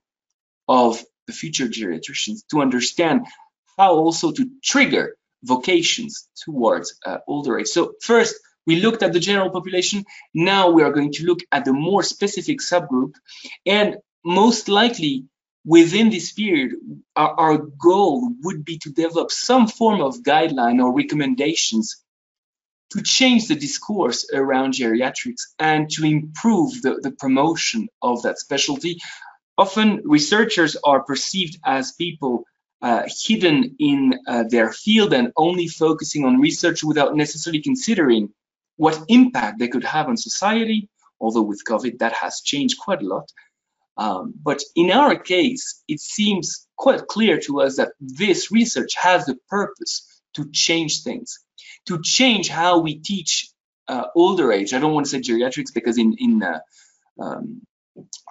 of 0.67 1.03
the 1.27 1.33
future 1.33 1.67
geriatricians, 1.67 2.39
to 2.51 2.61
understand 2.61 3.25
how 3.77 3.95
also 3.95 4.31
to 4.31 4.49
trigger 4.63 5.15
vocations 5.43 6.29
towards 6.45 6.97
uh, 7.05 7.17
older 7.27 7.59
age. 7.59 7.67
So 7.67 7.93
first, 8.01 8.35
we 8.65 8.77
looked 8.77 9.03
at 9.03 9.13
the 9.13 9.19
general 9.19 9.49
population. 9.49 10.05
Now 10.33 10.71
we 10.71 10.83
are 10.83 10.91
going 10.91 11.13
to 11.13 11.25
look 11.25 11.39
at 11.51 11.65
the 11.65 11.73
more 11.73 12.03
specific 12.03 12.59
subgroup. 12.59 13.13
And 13.65 13.97
most 14.23 14.69
likely 14.69 15.25
within 15.65 16.09
this 16.09 16.31
period, 16.31 16.73
our, 17.15 17.39
our 17.39 17.57
goal 17.57 18.31
would 18.43 18.65
be 18.65 18.77
to 18.79 18.91
develop 18.91 19.31
some 19.31 19.67
form 19.67 20.01
of 20.01 20.23
guideline 20.23 20.83
or 20.83 20.95
recommendations 20.95 22.03
to 22.91 23.03
change 23.03 23.47
the 23.47 23.55
discourse 23.55 24.27
around 24.33 24.73
geriatrics 24.73 25.53
and 25.59 25.89
to 25.91 26.05
improve 26.05 26.81
the, 26.81 26.99
the 27.01 27.11
promotion 27.11 27.87
of 28.01 28.23
that 28.23 28.39
specialty. 28.39 28.99
Often 29.57 30.01
researchers 30.05 30.75
are 30.83 31.03
perceived 31.03 31.59
as 31.65 31.91
people 31.91 32.45
uh, 32.81 33.03
hidden 33.23 33.75
in 33.79 34.19
uh, 34.25 34.45
their 34.49 34.71
field 34.71 35.13
and 35.13 35.31
only 35.35 35.67
focusing 35.67 36.25
on 36.25 36.39
research 36.39 36.83
without 36.83 37.15
necessarily 37.15 37.61
considering 37.61 38.29
what 38.79 39.03
impact 39.09 39.59
they 39.59 39.67
could 39.67 39.83
have 39.83 40.07
on 40.07 40.15
society, 40.15 40.87
although 41.19 41.41
with 41.41 41.65
COVID 41.67 41.99
that 41.99 42.13
has 42.13 42.39
changed 42.39 42.79
quite 42.79 43.01
a 43.01 43.05
lot. 43.05 43.29
Um, 43.97 44.33
but 44.41 44.61
in 44.73 44.89
our 44.89 45.17
case, 45.17 45.83
it 45.89 45.99
seems 45.99 46.65
quite 46.77 47.05
clear 47.07 47.37
to 47.41 47.59
us 47.59 47.75
that 47.75 47.91
this 47.99 48.53
research 48.53 48.95
has 48.95 49.25
the 49.25 49.37
purpose 49.49 50.21
to 50.35 50.49
change 50.53 51.03
things, 51.03 51.39
to 51.87 52.01
change 52.01 52.47
how 52.47 52.79
we 52.79 52.99
teach 52.99 53.49
uh, 53.89 54.05
older 54.15 54.49
age. 54.53 54.73
I 54.73 54.79
don't 54.79 54.93
want 54.93 55.07
to 55.07 55.09
say 55.09 55.19
geriatrics 55.19 55.73
because 55.73 55.97
in, 55.97 56.15
in 56.17 56.41
uh, 56.41 56.59
um, 57.19 57.61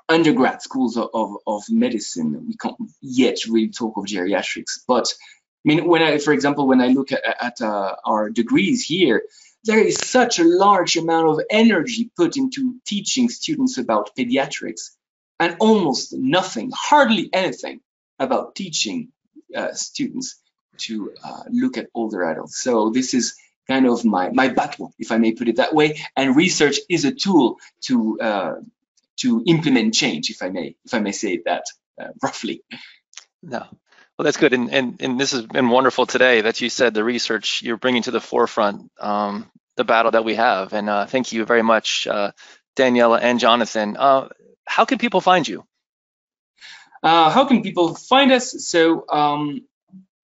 undergrad 0.08 0.62
schools 0.62 0.96
of, 0.96 1.10
of, 1.12 1.36
of, 1.46 1.62
medicine, 1.68 2.46
we 2.48 2.56
can't 2.56 2.76
yet 3.02 3.44
really 3.46 3.68
talk 3.68 3.98
of 3.98 4.06
geriatrics. 4.06 4.80
But 4.86 5.12
I 5.12 5.64
mean, 5.68 5.86
when 5.86 6.00
I, 6.00 6.16
for 6.16 6.32
example, 6.32 6.66
when 6.66 6.80
I 6.80 6.86
look 6.86 7.12
at, 7.12 7.22
at 7.38 7.60
uh, 7.60 7.96
our 8.06 8.30
degrees 8.30 8.82
here, 8.82 9.24
there 9.64 9.80
is 9.80 9.98
such 9.98 10.38
a 10.38 10.44
large 10.44 10.96
amount 10.96 11.28
of 11.28 11.40
energy 11.50 12.10
put 12.16 12.36
into 12.36 12.76
teaching 12.86 13.28
students 13.28 13.78
about 13.78 14.14
pediatrics 14.16 14.90
and 15.40 15.56
almost 15.60 16.12
nothing, 16.12 16.70
hardly 16.74 17.30
anything 17.32 17.80
about 18.18 18.54
teaching 18.54 19.08
uh, 19.54 19.72
students 19.72 20.40
to 20.78 21.12
uh, 21.24 21.42
look 21.50 21.76
at 21.76 21.88
older 21.94 22.24
adults. 22.24 22.60
So 22.60 22.90
this 22.90 23.14
is 23.14 23.36
kind 23.68 23.86
of 23.86 24.04
my, 24.04 24.30
my 24.30 24.48
battle, 24.48 24.92
if 24.98 25.12
I 25.12 25.18
may 25.18 25.32
put 25.32 25.48
it 25.48 25.56
that 25.56 25.74
way. 25.74 26.00
And 26.16 26.36
research 26.36 26.78
is 26.88 27.04
a 27.04 27.12
tool 27.12 27.58
to 27.82 28.20
uh, 28.20 28.54
to 29.18 29.42
implement 29.46 29.94
change, 29.94 30.30
if 30.30 30.42
I 30.42 30.48
may, 30.48 30.76
if 30.84 30.94
I 30.94 31.00
may 31.00 31.10
say 31.10 31.42
that 31.44 31.64
uh, 32.00 32.08
roughly. 32.22 32.62
No, 33.42 33.66
well, 34.18 34.24
that's 34.24 34.36
good. 34.36 34.52
And, 34.52 34.74
and, 34.74 35.00
and 35.00 35.20
this 35.20 35.30
has 35.30 35.46
been 35.46 35.68
wonderful 35.68 36.04
today 36.04 36.40
that 36.40 36.60
you 36.60 36.68
said 36.70 36.92
the 36.92 37.04
research 37.04 37.62
you're 37.62 37.76
bringing 37.76 38.02
to 38.02 38.10
the 38.10 38.20
forefront, 38.20 38.90
um, 38.98 39.48
the 39.76 39.84
battle 39.84 40.10
that 40.10 40.24
we 40.24 40.34
have. 40.34 40.72
And 40.72 40.90
uh, 40.90 41.06
thank 41.06 41.32
you 41.32 41.44
very 41.44 41.62
much, 41.62 42.08
uh, 42.08 42.32
Daniela 42.76 43.20
and 43.22 43.38
Jonathan. 43.38 43.96
Uh, 43.96 44.28
how 44.66 44.84
can 44.86 44.98
people 44.98 45.20
find 45.20 45.46
you? 45.46 45.64
Uh, 47.00 47.30
how 47.30 47.44
can 47.44 47.62
people 47.62 47.94
find 47.94 48.32
us? 48.32 48.66
So 48.66 49.04
um, 49.08 49.62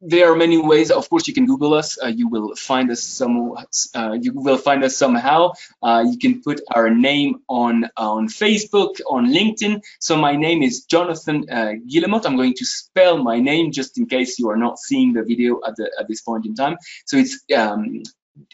there 0.00 0.30
are 0.30 0.36
many 0.36 0.58
ways. 0.58 0.90
Of 0.90 1.08
course, 1.08 1.26
you 1.26 1.34
can 1.34 1.46
Google 1.46 1.74
us. 1.74 1.98
Uh, 2.02 2.08
you 2.08 2.28
will 2.28 2.54
find 2.56 2.90
us 2.90 3.02
some. 3.02 3.56
Uh, 3.94 4.16
you 4.20 4.32
will 4.34 4.58
find 4.58 4.84
us 4.84 4.96
somehow. 4.96 5.52
Uh, 5.82 6.04
you 6.10 6.18
can 6.18 6.42
put 6.42 6.60
our 6.74 6.90
name 6.90 7.40
on 7.48 7.88
on 7.96 8.28
Facebook, 8.28 9.00
on 9.08 9.32
LinkedIn. 9.32 9.82
So 10.00 10.16
my 10.16 10.36
name 10.36 10.62
is 10.62 10.84
Jonathan 10.84 11.48
uh, 11.50 11.72
Guillemot. 11.88 12.26
I'm 12.26 12.36
going 12.36 12.54
to 12.54 12.64
spell 12.64 13.22
my 13.22 13.40
name 13.40 13.72
just 13.72 13.98
in 13.98 14.06
case 14.06 14.38
you 14.38 14.50
are 14.50 14.56
not 14.56 14.78
seeing 14.78 15.12
the 15.12 15.22
video 15.22 15.60
at 15.66 15.76
the 15.76 15.90
at 15.98 16.08
this 16.08 16.22
point 16.22 16.46
in 16.46 16.54
time. 16.54 16.76
So 17.06 17.16
it's 17.16 17.42
um, 17.56 18.02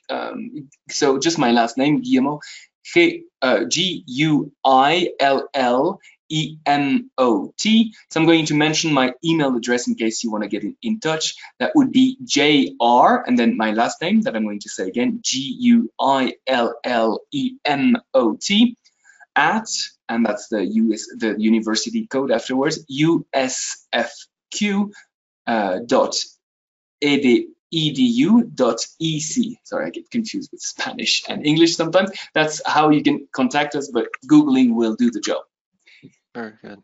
um, 0.09 0.69
so 0.89 1.19
just 1.19 1.39
my 1.39 1.51
last 1.53 1.77
name 1.77 2.03
Guillemot. 2.03 2.41
G 2.95 4.05
U 4.07 4.53
I 4.65 5.11
L 5.21 5.49
L 5.55 6.01
E-M-O-T. 6.31 7.95
So 8.11 8.21
I'm 8.21 8.27
going 8.27 8.47
to 8.47 8.55
mention 8.55 8.93
my 8.93 9.13
email 9.25 9.57
address 9.57 9.89
in 9.89 9.95
case 9.95 10.25
you 10.25 10.31
want 10.31 10.45
to 10.45 10.49
get 10.49 10.63
in, 10.63 10.77
in 10.83 11.01
touch. 11.01 11.35
That 11.59 11.73
would 11.75 11.93
be 11.93 12.19
J-R 12.25 13.25
and 13.27 13.39
then 13.39 13.57
my 13.57 13.73
last 13.73 14.01
name 14.01 14.23
that 14.23 14.37
I'm 14.37 14.45
going 14.45 14.61
to 14.61 14.69
say 14.69 14.89
again, 14.89 15.21
G-U-I-L-L-E-M-O-T 15.23 16.37
at, 19.37 19.69
and 20.09 20.27
that's 20.27 20.49
the 20.49 20.65
US, 20.65 21.07
the 21.17 21.35
university 21.39 22.07
code 22.07 22.31
afterwards, 22.31 22.85
USFQ 22.91 24.91
uh, 25.47 25.79
dot 25.87 26.17
edu.ec. 27.03 27.49
Sorry, 29.65 29.87
I 29.87 29.91
get 29.91 30.11
confused 30.11 30.51
with 30.53 30.61
Spanish 30.61 31.23
and 31.29 31.47
English 31.47 31.77
sometimes. 31.77 32.11
That's 32.35 32.61
how 32.67 32.91
you 32.91 33.03
can 33.03 33.29
contact 33.33 33.75
us, 33.77 33.91
but 33.93 34.09
Googling 34.27 34.75
will 34.75 34.97
do 34.97 35.11
the 35.11 35.21
job. 35.21 35.43
Very 36.35 36.53
good. 36.63 36.83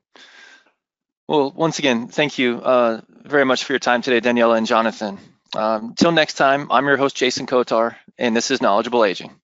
Well, 1.29 1.53
once 1.53 1.79
again, 1.79 2.09
thank 2.09 2.39
you 2.39 2.61
uh, 2.61 3.01
very 3.09 3.45
much 3.45 3.65
for 3.65 3.73
your 3.73 3.81
time 3.81 4.03
today, 4.03 4.21
Daniela 4.21 4.57
and 4.57 4.67
Jonathan. 4.67 5.19
Um, 5.55 5.95
till 5.97 6.13
next 6.13 6.35
time, 6.35 6.71
I'm 6.71 6.87
your 6.87 6.97
host, 6.97 7.17
Jason 7.17 7.47
Kotar, 7.47 7.97
and 8.19 8.37
this 8.37 8.51
is 8.51 8.61
Knowledgeable 8.61 9.05
Aging. 9.05 9.35